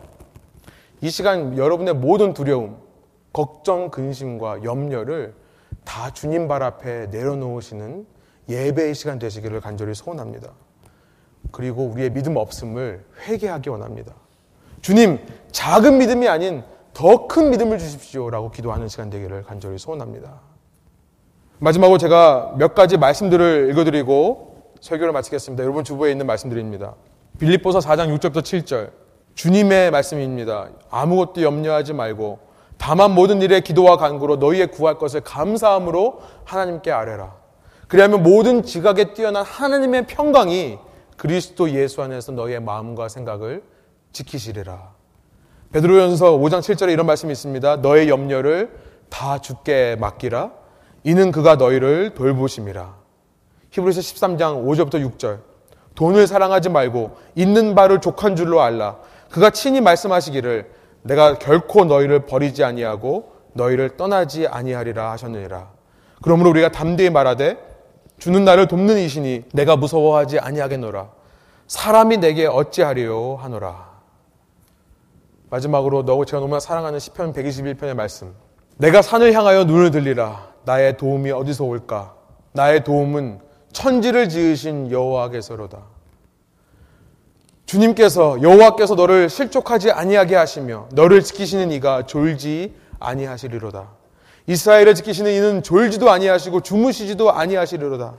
이 1.02 1.10
시간 1.10 1.58
여러분의 1.58 1.96
모든 1.96 2.34
두려움, 2.34 2.78
걱정, 3.32 3.90
근심과 3.90 4.64
염려를 4.64 5.34
다 5.84 6.12
주님 6.12 6.48
발 6.48 6.64
앞에 6.64 7.08
내려놓으시는 7.08 8.06
예배의 8.50 8.94
시간 8.94 9.20
되시기를 9.20 9.62
간절히 9.62 9.94
소원합니다. 9.96 10.52
그리고 11.52 11.84
우리의 11.86 12.12
믿음 12.12 12.36
없음을 12.36 13.06
회개하기 13.28 13.70
원합니다. 13.70 14.14
주님, 14.82 15.20
작은 15.52 15.98
믿음이 15.98 16.28
아닌 16.28 16.64
더 16.94 17.28
큰 17.28 17.50
믿음을 17.50 17.78
주십시오라고 17.78 18.52
기도하는 18.52 18.88
시간 18.88 19.10
되기를 19.10 19.44
간절히 19.44 19.78
소원합니다. 19.78 20.42
마지막으로 21.60 21.98
제가 21.98 22.54
몇 22.58 22.76
가지 22.76 22.98
말씀들을 22.98 23.70
읽어드리고 23.72 24.74
설교를 24.82 25.14
마치겠습니다. 25.14 25.64
여러분 25.64 25.84
주부에 25.84 26.12
있는 26.12 26.26
말씀드립니다. 26.26 26.96
빌립보서 27.40 27.80
4장 27.80 28.16
6절부터 28.18 28.42
7절. 28.42 28.92
주님의 29.36 29.92
말씀입니다. 29.92 30.70
아무것도 30.90 31.42
염려하지 31.42 31.94
말고 31.94 32.40
다만 32.78 33.14
모든 33.16 33.42
일에 33.42 33.62
기도와 33.62 33.98
간구로 33.98 34.38
너희의 34.38 34.68
구할 34.68 34.98
것을 34.98 35.22
감사함으로 35.22 36.22
하나님께 36.44 36.92
아뢰라. 36.92 37.36
그리하면 37.88 38.24
모든 38.24 38.64
지각에 38.64 39.14
뛰어난 39.14 39.44
하나님의 39.44 40.08
평강이 40.08 40.78
그리스도 41.18 41.70
예수 41.72 42.02
안에서 42.02 42.34
너희의 42.34 42.62
마음과 42.62 43.08
생각을 43.10 43.64
지키시리라. 44.12 44.94
베드로전서 45.72 46.38
5장 46.38 46.60
7절에 46.60 46.92
이런 46.92 47.06
말씀이 47.06 47.32
있습니다. 47.32 47.78
너의 47.78 48.10
염려를 48.10 48.72
다 49.10 49.40
주께 49.40 49.96
맡기라. 50.00 50.65
이는 51.06 51.32
그가 51.32 51.56
너희를 51.56 52.16
돌보심이라. 52.16 52.96
히브리서 53.70 54.02
13장 54.02 54.66
5절부터 54.66 55.18
6절. 55.18 55.40
돈을 55.94 56.26
사랑하지 56.26 56.70
말고 56.70 57.16
있는 57.36 57.76
바를 57.76 58.02
족한 58.02 58.36
줄로 58.36 58.62
알라. 58.62 58.98
그가 59.30 59.52
친히 59.52 59.82
말씀하시기를 59.82 60.72
내가 61.04 61.38
결코 61.38 61.86
너희를 61.86 62.26
버리지 62.26 62.64
아니하고 62.64 63.32
너희를 63.54 63.98
떠나지 63.98 64.48
아니하리라 64.48 65.12
하셨느니라. 65.12 65.70
그러므로 66.24 66.50
우리가 66.50 66.70
담대히 66.70 67.12
말하되 67.12 67.58
주는 68.18 68.44
나를 68.44 68.68
돕는 68.68 68.98
이시니 68.98 69.44
내가 69.54 69.76
무서워하지 69.76 70.40
아니하겠노라. 70.40 71.10
사람이 71.68 72.18
내게 72.18 72.48
어찌하리요 72.48 73.36
하노라. 73.36 73.94
마지막으로 75.52 76.04
너 76.04 76.26
제가 76.26 76.40
너무나 76.40 76.60
사랑하는 76.60 76.98
시편 76.98 77.34
121편의 77.34 77.94
말씀. 77.94 78.34
내가 78.78 79.04
산을 79.04 79.34
향하여 79.34 79.66
눈을 79.66 79.92
들리라. 79.92 80.55
나의 80.66 80.98
도움이 80.98 81.32
어디서 81.32 81.64
올까? 81.64 82.14
나의 82.52 82.84
도움은 82.84 83.40
천지를 83.72 84.30
지으신 84.30 84.92
여호와께서로다. 84.92 85.80
주님께서 87.66 88.42
여호와께서 88.42 88.96
너를 88.96 89.30
실족하지 89.30 89.92
아니하게 89.92 90.36
하시며 90.36 90.88
너를 90.92 91.24
지키시는 91.24 91.72
이가 91.72 92.06
졸지 92.06 92.74
아니하시리로다. 93.00 93.90
이스라엘을 94.48 94.96
지키시는 94.96 95.32
이는 95.32 95.64
졸지도 95.64 96.12
아니하시고 96.12 96.62
주무시지도 96.62 97.32
아니하시리로다. 97.32 98.14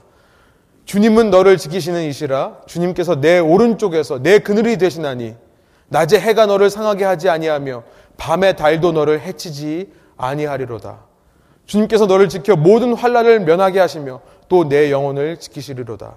주님은 0.85 1.31
너를 1.31 1.57
지키시는 1.57 2.03
이시라 2.03 2.61
주님께서 2.65 3.19
내 3.19 3.39
오른쪽에서 3.39 4.21
내 4.21 4.39
그늘이 4.39 4.77
되시나니 4.77 5.35
낮에 5.89 6.19
해가 6.19 6.45
너를 6.45 6.69
상하게 6.69 7.05
하지 7.05 7.29
아니하며 7.29 7.83
밤에 8.17 8.53
달도 8.53 8.91
너를 8.91 9.21
해치지 9.21 9.91
아니하리로다. 10.17 11.06
주님께서 11.67 12.05
너를 12.07 12.29
지켜 12.29 12.55
모든 12.55 12.93
환란을 12.93 13.41
면하게 13.41 13.79
하시며 13.79 14.21
또 14.49 14.63
내 14.63 14.89
영혼을 14.91 15.37
지키시리로다. 15.37 16.15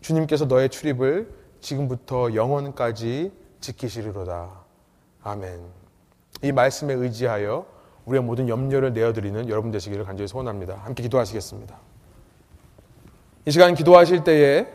주님께서 0.00 0.46
너의 0.46 0.68
출입을 0.68 1.28
지금부터 1.60 2.34
영원까지 2.34 3.32
지키시리로다. 3.60 4.50
아멘. 5.24 5.60
이 6.42 6.52
말씀에 6.52 6.94
의지하여 6.94 7.66
우리의 8.04 8.22
모든 8.22 8.48
염려를 8.48 8.92
내어드리는 8.92 9.48
여러분 9.48 9.70
되시기를 9.70 10.04
간절히 10.04 10.28
소원합니다. 10.28 10.74
함께 10.84 11.02
기도하시겠습니다. 11.02 11.76
이 13.46 13.50
시간 13.50 13.74
기도하실 13.74 14.24
때에 14.24 14.66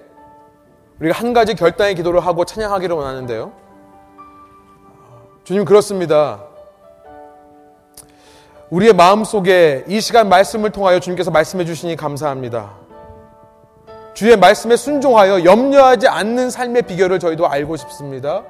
우리가 0.99 1.17
한 1.17 1.31
가지 1.33 1.55
결단의 1.55 1.95
기도를 1.95 2.19
하고 2.19 2.43
찬양하기를 2.43 2.95
원하는데요. 2.95 3.53
주님 5.45 5.63
그렇습니다. 5.63 6.48
우리의 8.69 8.93
마음 8.93 9.23
속에 9.23 9.83
이 9.87 9.99
시간 9.99 10.29
말씀을 10.29 10.69
통하여 10.69 10.99
주님께서 10.99 11.31
말씀해 11.31 11.65
주시니 11.65 11.95
감사합니다. 11.95 12.71
주의 14.13 14.35
말씀에 14.37 14.75
순종하여 14.75 15.43
염려하지 15.43 16.07
않는 16.07 16.49
삶의 16.51 16.83
비결을 16.83 17.19
저희도 17.19 17.47
알고 17.47 17.77
싶습니다. 17.77 18.43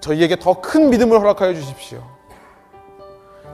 저희에게 0.00 0.36
더 0.36 0.54
큰 0.54 0.90
믿음을 0.90 1.20
허락하여 1.20 1.54
주십시오. 1.54 2.02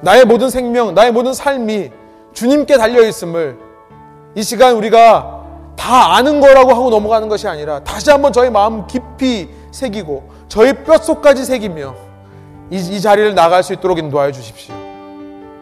나의 0.01 0.25
모든 0.25 0.49
생명, 0.49 0.95
나의 0.95 1.13
모든 1.13 1.35
삶이 1.35 1.91
주님께 2.33 2.79
달려 2.79 3.03
있음을 3.07 3.59
이 4.35 4.43
시간 4.43 4.77
우리가 4.77 5.45
다 5.77 6.15
아는 6.17 6.41
거라고 6.41 6.71
하고 6.71 6.91
넘어가는 6.91 7.29
것이 7.29 7.49
아니라 7.49 7.81
다시 7.81 8.11
한번 8.11 8.33
저희 8.33 8.49
마음 8.51 8.87
깊이 8.87 9.49
새기고 9.73 10.31
저희 10.49 10.73
뼛속까지 10.73 11.45
새기며 11.45 11.95
이, 12.71 12.77
이 12.77 13.01
자리를 13.01 13.35
나갈 13.35 13.63
수 13.63 13.73
있도록 13.73 13.99
인도하여 13.99 14.33
주십시오. 14.33 14.78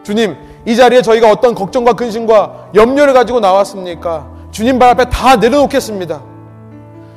주님, 0.07 0.37
이 0.63 0.77
자리에 0.77 1.01
저희가 1.01 1.29
어떤 1.29 1.53
걱정과 1.53 1.91
근심과 1.91 2.69
염려를 2.75 3.13
가지고 3.13 3.41
나왔습니까? 3.41 4.25
주님 4.51 4.79
발 4.79 4.91
앞에 4.91 5.09
다 5.09 5.35
내려놓겠습니다. 5.35 6.21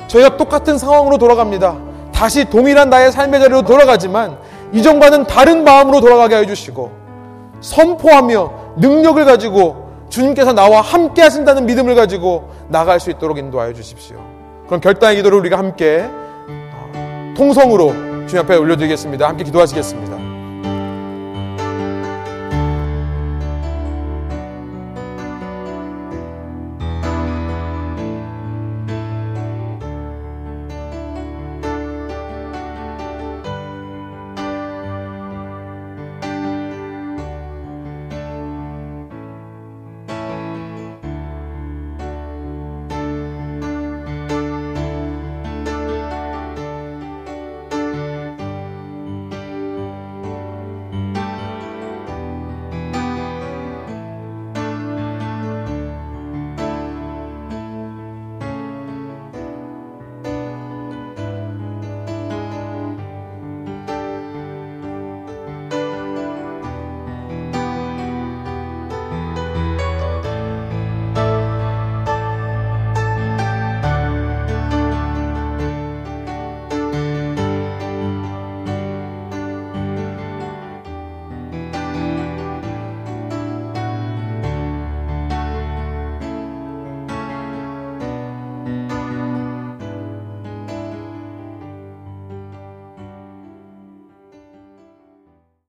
저희가 0.09 0.37
똑같은 0.37 0.77
상황으로 0.77 1.17
돌아갑니다. 1.17 1.79
다시 2.13 2.47
동일한 2.47 2.91
나의 2.91 3.13
삶의 3.13 3.39
자리로 3.39 3.63
돌아가지만 3.63 4.39
이전과는 4.73 5.29
다른 5.29 5.63
마음으로 5.63 6.01
돌아가게 6.01 6.35
해주시고 6.39 6.91
선포하며 7.61 8.53
능력을 8.79 9.25
가지고 9.25 9.89
주님께서 10.09 10.53
나와 10.53 10.81
함께 10.81 11.23
하신다는 11.23 11.67
믿음을 11.67 11.95
가지고 11.95 12.51
나갈 12.67 12.99
수 12.99 13.11
있도록 13.11 13.39
인도하여 13.39 13.73
주십시오. 13.73 14.17
그럼 14.67 14.81
결단의 14.81 15.15
기도를 15.19 15.39
우리가 15.39 15.57
함께 15.57 16.11
통성으로 17.37 17.93
주님 18.27 18.39
앞에 18.39 18.57
올려드리겠습니다. 18.57 19.29
함께 19.29 19.45
기도하시겠습니다. 19.45 20.20